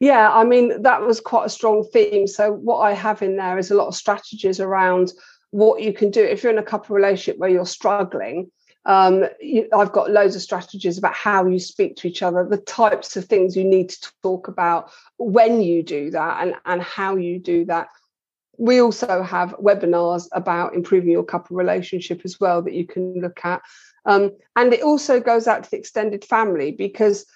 Yeah, 0.00 0.33
I 0.33 0.42
mean, 0.42 0.83
that 0.83 1.03
was 1.03 1.20
quite 1.20 1.46
a 1.46 1.50
strong 1.50 1.85
theme. 1.92 2.26
So, 2.26 2.53
what 2.53 2.79
I 2.79 2.92
have 2.92 3.22
in 3.22 3.37
there 3.37 3.57
is 3.57 3.70
a 3.70 3.76
lot 3.76 3.87
of 3.87 3.94
strategies 3.94 4.59
around 4.59 5.12
what 5.53 5.81
you 5.81 5.92
can 5.92 6.11
do 6.11 6.22
if 6.24 6.42
you're 6.42 6.53
in 6.53 6.59
a 6.59 6.62
couple 6.62 6.96
relationship 6.96 7.38
where 7.38 7.48
you're 7.48 7.64
struggling 7.64 8.50
um, 8.86 9.24
you, 9.40 9.68
I've 9.74 9.92
got 9.92 10.10
loads 10.10 10.36
of 10.36 10.42
strategies 10.42 10.98
about 10.98 11.14
how 11.14 11.46
you 11.46 11.58
speak 11.58 11.96
to 11.96 12.08
each 12.08 12.22
other, 12.22 12.46
the 12.46 12.56
types 12.56 13.16
of 13.16 13.26
things 13.26 13.56
you 13.56 13.64
need 13.64 13.90
to 13.90 14.12
talk 14.22 14.48
about 14.48 14.90
when 15.18 15.60
you 15.60 15.82
do 15.82 16.10
that, 16.10 16.42
and, 16.42 16.54
and 16.64 16.82
how 16.82 17.16
you 17.16 17.38
do 17.38 17.64
that. 17.66 17.88
We 18.58 18.80
also 18.80 19.22
have 19.22 19.56
webinars 19.56 20.28
about 20.32 20.74
improving 20.74 21.10
your 21.10 21.24
couple 21.24 21.56
relationship 21.56 22.22
as 22.24 22.38
well 22.40 22.62
that 22.62 22.74
you 22.74 22.86
can 22.86 23.20
look 23.20 23.40
at. 23.44 23.62
Um, 24.06 24.32
and 24.56 24.72
it 24.72 24.82
also 24.82 25.20
goes 25.20 25.46
out 25.46 25.64
to 25.64 25.70
the 25.70 25.78
extended 25.78 26.24
family 26.24 26.70
because 26.72 27.26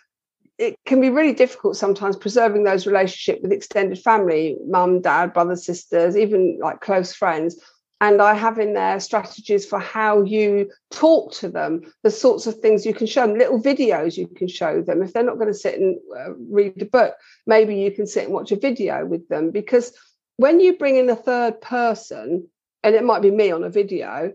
it 0.59 0.77
can 0.87 1.01
be 1.01 1.11
really 1.11 1.33
difficult 1.33 1.77
sometimes 1.77 2.17
preserving 2.17 2.65
those 2.65 2.87
relationships 2.87 3.41
with 3.43 3.53
extended 3.53 3.99
family, 3.99 4.57
mum, 4.67 5.01
dad, 5.01 5.33
brothers, 5.33 5.65
sisters, 5.65 6.17
even 6.17 6.59
like 6.61 6.81
close 6.81 7.13
friends 7.13 7.59
and 8.05 8.21
I 8.21 8.35
have 8.35 8.59
in 8.59 8.75
there 8.75 9.01
strategies 9.01 9.65
for 9.65 9.79
how 9.79 10.23
you 10.25 10.71
talk 10.91 11.33
to 11.37 11.49
them, 11.49 11.81
the 12.03 12.11
sorts 12.11 12.47
of 12.47 12.57
things 12.57 12.85
you 12.85 12.93
can 12.93 13.07
show 13.07 13.27
them, 13.27 13.39
little 13.39 13.63
videos 13.63 14.19
you 14.19 14.27
can 14.29 14.47
show 14.47 14.83
them. 14.83 15.03
If 15.03 15.15
they're 15.15 15.23
not 15.23 15.39
going 15.39 15.49
to 15.49 15.55
sit 15.55 15.81
and 15.81 15.97
uh, 16.15 16.35
read 16.35 16.83
a 16.83 16.85
book, 16.85 17.15
maybe 17.47 17.77
you 17.77 17.91
can 17.91 18.07
sit 18.07 18.25
and 18.25 18.35
watch 18.35 18.53
a 18.53 18.57
video 18.57 19.07
with 19.07 19.27
them. 19.29 19.51
Because 19.51 19.97
when 20.37 20.61
you 20.61 20.77
bring 20.77 20.97
in 20.97 21.09
a 21.09 21.17
third 21.17 21.63
person, 21.63 22.47
and 22.83 22.95
it 22.95 23.05
might 23.05 23.23
be 23.23 23.31
me 23.31 23.51
on 23.51 23.65
a 23.65 23.71
video, 23.71 24.35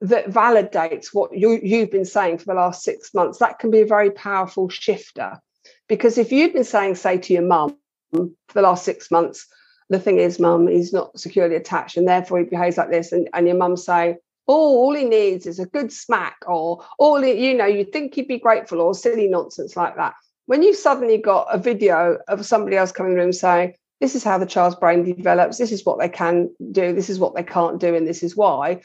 that 0.00 0.26
validates 0.26 1.10
what 1.12 1.30
you, 1.32 1.60
you've 1.62 1.92
been 1.92 2.04
saying 2.04 2.38
for 2.38 2.46
the 2.46 2.54
last 2.54 2.82
six 2.82 3.14
months, 3.14 3.38
that 3.38 3.60
can 3.60 3.70
be 3.70 3.82
a 3.82 3.86
very 3.86 4.10
powerful 4.10 4.68
shifter. 4.68 5.40
Because 5.88 6.18
if 6.18 6.32
you've 6.32 6.54
been 6.54 6.64
saying, 6.64 6.96
say, 6.96 7.18
to 7.18 7.32
your 7.32 7.42
mum 7.42 7.78
for 8.10 8.30
the 8.52 8.62
last 8.62 8.84
six 8.84 9.12
months, 9.12 9.46
the 9.88 9.98
thing 10.00 10.18
is, 10.18 10.40
mum, 10.40 10.66
he's 10.66 10.92
not 10.92 11.18
securely 11.18 11.56
attached 11.56 11.96
and 11.96 12.08
therefore 12.08 12.38
he 12.38 12.44
behaves 12.44 12.76
like 12.76 12.90
this. 12.90 13.12
And, 13.12 13.28
and 13.32 13.46
your 13.46 13.56
mum 13.56 13.76
say, 13.76 14.16
oh, 14.48 14.76
all 14.76 14.94
he 14.94 15.04
needs 15.04 15.46
is 15.46 15.58
a 15.58 15.66
good 15.66 15.92
smack, 15.92 16.36
or 16.46 16.84
all 16.98 17.20
he, 17.20 17.48
you 17.48 17.54
know, 17.56 17.66
you'd 17.66 17.92
think 17.92 18.14
he'd 18.14 18.28
be 18.28 18.38
grateful, 18.38 18.80
or 18.80 18.94
silly 18.94 19.26
nonsense 19.26 19.76
like 19.76 19.96
that. 19.96 20.14
When 20.46 20.62
you've 20.62 20.76
suddenly 20.76 21.18
got 21.18 21.48
a 21.52 21.58
video 21.58 22.18
of 22.28 22.46
somebody 22.46 22.76
else 22.76 22.92
coming 22.92 23.12
in 23.12 23.18
the 23.18 23.24
room 23.24 23.32
saying, 23.32 23.74
this 24.00 24.14
is 24.14 24.22
how 24.22 24.38
the 24.38 24.46
child's 24.46 24.76
brain 24.76 25.02
develops, 25.02 25.58
this 25.58 25.72
is 25.72 25.84
what 25.84 25.98
they 25.98 26.08
can 26.08 26.54
do, 26.70 26.92
this 26.92 27.10
is 27.10 27.18
what 27.18 27.34
they 27.34 27.42
can't 27.42 27.80
do, 27.80 27.96
and 27.96 28.06
this 28.06 28.22
is 28.22 28.36
why, 28.36 28.82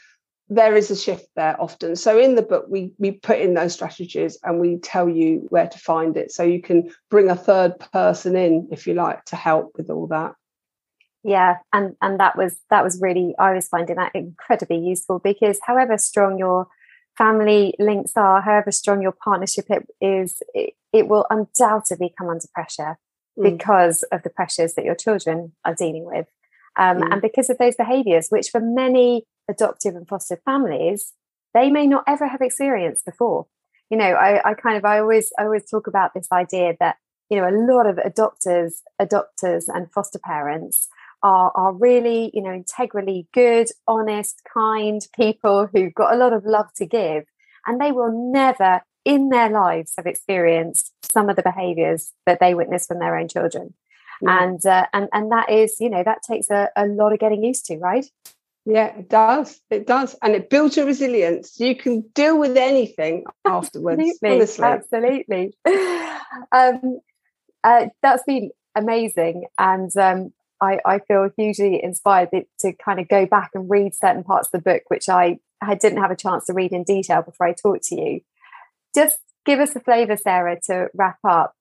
there 0.48 0.74
is 0.74 0.90
a 0.90 0.96
shift 0.96 1.28
there 1.36 1.60
often. 1.60 1.94
So 1.94 2.18
in 2.18 2.34
the 2.34 2.42
book, 2.42 2.66
we 2.68 2.92
we 2.98 3.12
put 3.12 3.38
in 3.38 3.54
those 3.54 3.72
strategies 3.72 4.38
and 4.42 4.58
we 4.58 4.78
tell 4.78 5.08
you 5.08 5.46
where 5.50 5.68
to 5.68 5.78
find 5.78 6.16
it. 6.16 6.32
So 6.32 6.42
you 6.42 6.60
can 6.60 6.90
bring 7.08 7.30
a 7.30 7.36
third 7.36 7.78
person 7.78 8.34
in, 8.36 8.68
if 8.72 8.86
you 8.86 8.94
like, 8.94 9.24
to 9.26 9.36
help 9.36 9.72
with 9.76 9.88
all 9.90 10.08
that 10.08 10.34
yeah 11.24 11.58
and 11.72 11.96
and 12.02 12.18
that 12.18 12.36
was 12.36 12.56
that 12.70 12.82
was 12.82 13.00
really 13.00 13.34
i 13.38 13.52
was 13.52 13.68
finding 13.68 13.96
that 13.96 14.14
incredibly 14.14 14.78
useful 14.78 15.18
because 15.18 15.58
however 15.64 15.96
strong 15.96 16.38
your 16.38 16.66
family 17.16 17.74
links 17.78 18.12
are 18.16 18.40
however 18.40 18.72
strong 18.72 19.02
your 19.02 19.12
partnership 19.12 19.66
is 20.00 20.42
it, 20.54 20.74
it 20.92 21.08
will 21.08 21.26
undoubtedly 21.30 22.12
come 22.18 22.28
under 22.28 22.46
pressure 22.54 22.98
mm. 23.38 23.42
because 23.42 24.02
of 24.04 24.22
the 24.22 24.30
pressures 24.30 24.74
that 24.74 24.84
your 24.84 24.94
children 24.94 25.52
are 25.64 25.74
dealing 25.74 26.04
with 26.04 26.26
um, 26.78 26.98
mm. 26.98 27.12
and 27.12 27.22
because 27.22 27.50
of 27.50 27.58
those 27.58 27.76
behaviors 27.76 28.28
which 28.28 28.50
for 28.50 28.60
many 28.60 29.24
adoptive 29.48 29.94
and 29.94 30.08
foster 30.08 30.40
families 30.44 31.12
they 31.54 31.70
may 31.70 31.86
not 31.86 32.04
ever 32.06 32.26
have 32.26 32.40
experienced 32.40 33.04
before 33.04 33.46
you 33.90 33.96
know 33.96 34.12
I, 34.12 34.50
I 34.50 34.54
kind 34.54 34.76
of 34.76 34.84
i 34.84 34.98
always 34.98 35.32
i 35.38 35.44
always 35.44 35.68
talk 35.70 35.86
about 35.86 36.14
this 36.14 36.28
idea 36.32 36.74
that 36.80 36.96
you 37.30 37.36
know 37.36 37.48
a 37.48 37.54
lot 37.72 37.86
of 37.86 37.96
adopters 37.96 38.80
adopters 39.00 39.64
and 39.68 39.90
foster 39.92 40.18
parents 40.18 40.88
are, 41.22 41.52
are 41.54 41.72
really, 41.72 42.30
you 42.34 42.42
know, 42.42 42.52
integrally 42.52 43.26
good, 43.32 43.68
honest, 43.86 44.42
kind 44.52 45.00
people 45.16 45.68
who've 45.72 45.94
got 45.94 46.14
a 46.14 46.16
lot 46.16 46.32
of 46.32 46.44
love 46.44 46.72
to 46.76 46.86
give. 46.86 47.24
And 47.66 47.80
they 47.80 47.92
will 47.92 48.32
never 48.32 48.82
in 49.04 49.28
their 49.28 49.50
lives 49.50 49.94
have 49.96 50.06
experienced 50.06 50.92
some 51.02 51.28
of 51.28 51.36
the 51.36 51.42
behaviors 51.42 52.12
that 52.26 52.40
they 52.40 52.54
witness 52.54 52.86
from 52.86 52.98
their 52.98 53.16
own 53.16 53.28
children. 53.28 53.74
Yeah. 54.20 54.42
And, 54.42 54.66
uh, 54.66 54.86
and, 54.92 55.08
and 55.12 55.32
that 55.32 55.50
is, 55.50 55.76
you 55.80 55.90
know, 55.90 56.02
that 56.04 56.22
takes 56.28 56.50
a, 56.50 56.70
a 56.76 56.86
lot 56.86 57.12
of 57.12 57.18
getting 57.18 57.42
used 57.42 57.66
to, 57.66 57.78
right? 57.78 58.06
Yeah, 58.64 58.96
it 58.96 59.08
does. 59.08 59.60
It 59.70 59.86
does. 59.86 60.14
And 60.22 60.34
it 60.34 60.48
builds 60.48 60.76
your 60.76 60.86
resilience. 60.86 61.58
You 61.58 61.74
can 61.74 62.02
deal 62.14 62.38
with 62.38 62.56
anything 62.56 63.24
afterwards. 63.44 64.00
absolutely. 64.00 64.30
Honestly. 64.30 64.64
Absolutely. 64.64 65.54
Um, 66.50 67.00
uh, 67.62 67.86
that's 68.02 68.22
been 68.22 68.52
amazing. 68.74 69.44
And 69.58 69.94
um, 69.98 70.32
I, 70.62 70.78
I 70.84 70.98
feel 71.00 71.28
hugely 71.36 71.82
inspired 71.82 72.30
to 72.60 72.72
kind 72.74 73.00
of 73.00 73.08
go 73.08 73.26
back 73.26 73.50
and 73.52 73.68
read 73.68 73.94
certain 73.96 74.22
parts 74.22 74.46
of 74.46 74.52
the 74.52 74.70
book, 74.70 74.82
which 74.86 75.08
I, 75.08 75.38
I 75.60 75.74
didn't 75.74 76.00
have 76.00 76.12
a 76.12 76.16
chance 76.16 76.46
to 76.46 76.52
read 76.52 76.72
in 76.72 76.84
detail 76.84 77.20
before 77.20 77.48
I 77.48 77.52
talked 77.52 77.84
to 77.88 78.00
you. 78.00 78.20
Just 78.94 79.18
give 79.44 79.58
us 79.58 79.74
a 79.74 79.80
flavour, 79.80 80.16
Sarah, 80.16 80.60
to 80.66 80.88
wrap 80.94 81.18
up. 81.24 81.54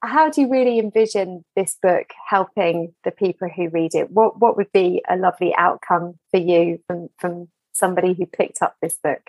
How 0.00 0.30
do 0.30 0.42
you 0.42 0.48
really 0.48 0.78
envision 0.78 1.44
this 1.56 1.76
book 1.82 2.10
helping 2.28 2.94
the 3.02 3.10
people 3.10 3.48
who 3.48 3.68
read 3.68 3.94
it? 3.94 4.12
What 4.12 4.38
what 4.38 4.56
would 4.56 4.70
be 4.70 5.02
a 5.08 5.16
lovely 5.16 5.52
outcome 5.56 6.14
for 6.30 6.38
you 6.38 6.78
from 6.86 7.08
from 7.18 7.48
somebody 7.72 8.12
who 8.12 8.26
picked 8.26 8.62
up 8.62 8.76
this 8.80 8.96
book? 9.02 9.22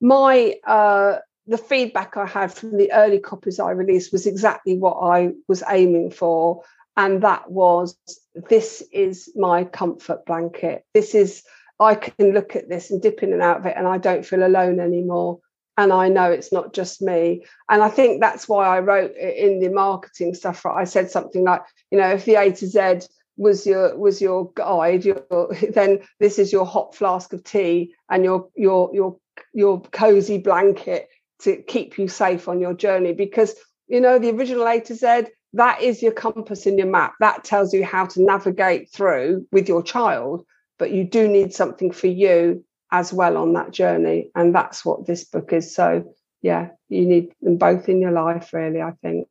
My 0.00 0.54
uh, 0.66 1.18
the 1.46 1.58
feedback 1.58 2.16
I 2.16 2.26
had 2.26 2.52
from 2.52 2.76
the 2.76 2.90
early 2.92 3.20
copies 3.20 3.60
I 3.60 3.70
released 3.70 4.10
was 4.10 4.26
exactly 4.26 4.76
what 4.76 4.94
I 4.94 5.32
was 5.46 5.62
aiming 5.68 6.10
for 6.10 6.64
and 6.96 7.22
that 7.22 7.50
was 7.50 7.96
this 8.34 8.82
is 8.92 9.30
my 9.34 9.64
comfort 9.64 10.24
blanket. 10.26 10.84
This 10.94 11.14
is 11.14 11.42
i 11.80 11.94
can 11.94 12.32
look 12.32 12.54
at 12.54 12.68
this 12.68 12.90
and 12.90 13.02
dip 13.02 13.22
in 13.22 13.32
and 13.32 13.42
out 13.42 13.56
of 13.56 13.66
it 13.66 13.74
and 13.76 13.88
i 13.88 13.98
don't 13.98 14.26
feel 14.26 14.46
alone 14.46 14.78
anymore. 14.80 15.40
And 15.78 15.92
i 15.92 16.08
know 16.08 16.30
it's 16.30 16.52
not 16.52 16.74
just 16.74 17.02
me. 17.02 17.44
And 17.68 17.82
i 17.82 17.88
think 17.88 18.20
that's 18.20 18.48
why 18.48 18.66
i 18.66 18.80
wrote 18.80 19.14
in 19.16 19.60
the 19.60 19.68
marketing 19.68 20.34
stuff 20.34 20.64
right? 20.64 20.80
i 20.80 20.84
said 20.84 21.10
something 21.10 21.44
like 21.44 21.62
you 21.90 21.98
know 21.98 22.10
if 22.10 22.24
the 22.24 22.36
a 22.36 22.52
to 22.52 22.66
z 22.66 23.06
was 23.36 23.66
your 23.66 23.96
was 23.96 24.20
your 24.20 24.52
guide 24.54 25.04
your, 25.04 25.24
then 25.72 26.00
this 26.20 26.38
is 26.38 26.52
your 26.52 26.66
hot 26.66 26.94
flask 26.94 27.32
of 27.32 27.42
tea 27.44 27.94
and 28.10 28.24
your 28.24 28.48
your 28.54 28.90
your 28.92 29.16
your 29.52 29.80
cozy 29.80 30.38
blanket 30.38 31.08
to 31.40 31.56
keep 31.62 31.98
you 31.98 32.08
safe 32.08 32.48
on 32.48 32.60
your 32.60 32.74
journey. 32.74 33.12
Because 33.12 33.54
you 33.88 34.00
know 34.00 34.18
the 34.18 34.30
original 34.30 34.66
a 34.66 34.80
to 34.80 34.94
z 34.94 35.24
that 35.54 35.82
is 35.82 36.02
your 36.02 36.12
compass 36.12 36.66
in 36.66 36.78
your 36.78 36.86
map. 36.86 37.14
That 37.20 37.44
tells 37.44 37.74
you 37.74 37.84
how 37.84 38.06
to 38.06 38.22
navigate 38.22 38.90
through 38.90 39.46
with 39.52 39.68
your 39.68 39.82
child, 39.82 40.44
but 40.78 40.90
you 40.92 41.04
do 41.04 41.28
need 41.28 41.52
something 41.52 41.92
for 41.92 42.06
you 42.06 42.64
as 42.90 43.12
well 43.12 43.36
on 43.36 43.52
that 43.54 43.70
journey. 43.70 44.30
And 44.34 44.54
that's 44.54 44.84
what 44.84 45.06
this 45.06 45.24
book 45.24 45.52
is. 45.52 45.74
So, 45.74 46.14
yeah, 46.40 46.70
you 46.88 47.06
need 47.06 47.32
them 47.40 47.56
both 47.56 47.88
in 47.88 48.00
your 48.00 48.12
life, 48.12 48.52
really, 48.52 48.80
I 48.80 48.92
think. 49.02 49.28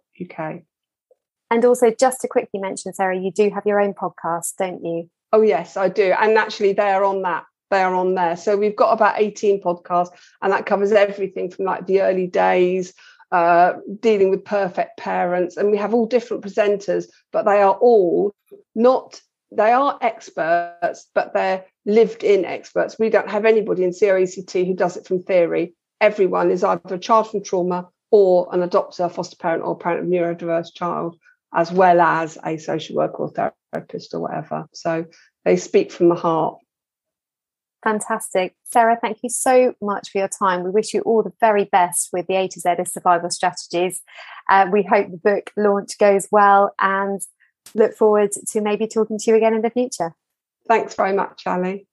and 1.50 1.64
also 1.64 1.90
just 1.90 2.20
to 2.20 2.28
quickly 2.28 2.60
mention 2.60 2.92
sarah 2.92 3.18
you 3.18 3.32
do 3.32 3.50
have 3.50 3.64
your 3.66 3.80
own 3.80 3.94
podcast 3.94 4.56
don't 4.58 4.84
you? 4.84 5.08
Oh 5.32 5.42
yes 5.42 5.76
i 5.76 5.88
do. 5.88 6.14
And 6.18 6.36
actually 6.36 6.72
they're 6.72 7.04
on 7.04 7.22
that 7.22 7.44
they 7.70 7.82
are 7.82 7.94
on 7.94 8.14
there. 8.14 8.36
So 8.36 8.56
we've 8.56 8.76
got 8.76 8.92
about 8.92 9.20
18 9.20 9.60
podcasts, 9.62 10.10
and 10.42 10.52
that 10.52 10.66
covers 10.66 10.92
everything 10.92 11.50
from 11.50 11.64
like 11.66 11.86
the 11.86 12.02
early 12.02 12.26
days, 12.26 12.94
uh, 13.30 13.74
dealing 14.00 14.30
with 14.30 14.44
perfect 14.44 14.98
parents, 14.98 15.56
and 15.56 15.70
we 15.70 15.76
have 15.76 15.94
all 15.94 16.06
different 16.06 16.44
presenters, 16.44 17.06
but 17.32 17.44
they 17.44 17.60
are 17.60 17.74
all 17.74 18.34
not. 18.74 19.20
They 19.50 19.72
are 19.72 19.98
experts, 20.02 21.06
but 21.14 21.32
they're 21.32 21.64
lived 21.86 22.22
in 22.22 22.44
experts. 22.44 22.98
We 22.98 23.08
don't 23.08 23.30
have 23.30 23.46
anybody 23.46 23.82
in 23.82 23.90
COECT 23.90 24.66
who 24.66 24.74
does 24.74 24.98
it 24.98 25.06
from 25.06 25.22
theory. 25.22 25.74
Everyone 26.02 26.50
is 26.50 26.62
either 26.62 26.94
a 26.94 26.98
child 26.98 27.30
from 27.30 27.42
trauma 27.42 27.88
or 28.10 28.48
an 28.52 28.60
adopter, 28.60 29.10
foster 29.10 29.36
parent, 29.36 29.64
or 29.64 29.76
parent 29.76 30.00
of 30.02 30.06
neurodiverse 30.06 30.74
child, 30.74 31.16
as 31.54 31.72
well 31.72 32.00
as 32.00 32.38
a 32.44 32.58
social 32.58 32.96
worker 32.96 33.16
or 33.16 33.52
therapist 33.72 34.14
or 34.14 34.20
whatever. 34.20 34.66
So 34.72 35.06
they 35.44 35.56
speak 35.56 35.92
from 35.92 36.08
the 36.08 36.14
heart. 36.14 36.58
Fantastic. 37.84 38.56
Sarah, 38.64 38.98
thank 39.00 39.18
you 39.22 39.30
so 39.30 39.74
much 39.80 40.10
for 40.10 40.18
your 40.18 40.28
time. 40.28 40.64
We 40.64 40.70
wish 40.70 40.92
you 40.92 41.00
all 41.02 41.22
the 41.22 41.32
very 41.40 41.64
best 41.64 42.08
with 42.12 42.26
the 42.26 42.34
A 42.34 42.48
to 42.48 42.60
Z 42.60 42.70
of 42.78 42.88
survival 42.88 43.30
strategies. 43.30 44.00
Uh, 44.48 44.66
we 44.72 44.82
hope 44.82 45.10
the 45.10 45.16
book 45.16 45.52
launch 45.56 45.96
goes 45.98 46.26
well 46.32 46.72
and 46.80 47.20
look 47.74 47.94
forward 47.94 48.32
to 48.32 48.60
maybe 48.60 48.88
talking 48.88 49.18
to 49.18 49.30
you 49.30 49.36
again 49.36 49.54
in 49.54 49.62
the 49.62 49.70
future. 49.70 50.14
Thanks 50.66 50.94
very 50.94 51.14
much, 51.14 51.42
Ali. 51.46 51.86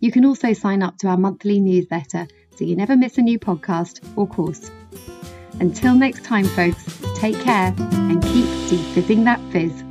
You 0.00 0.12
can 0.12 0.24
also 0.24 0.52
sign 0.52 0.82
up 0.82 0.98
to 0.98 1.08
our 1.08 1.16
monthly 1.16 1.58
newsletter 1.60 2.28
so 2.56 2.64
you 2.64 2.76
never 2.76 2.96
miss 2.96 3.18
a 3.18 3.22
new 3.22 3.38
podcast 3.38 4.00
or 4.16 4.26
course. 4.26 4.70
Until 5.60 5.94
next 5.94 6.24
time, 6.24 6.44
folks, 6.44 6.84
take 7.16 7.40
care 7.40 7.74
and 7.78 8.22
keep 8.22 8.46
defizzing 8.68 9.24
that 9.24 9.40
fizz. 9.50 9.87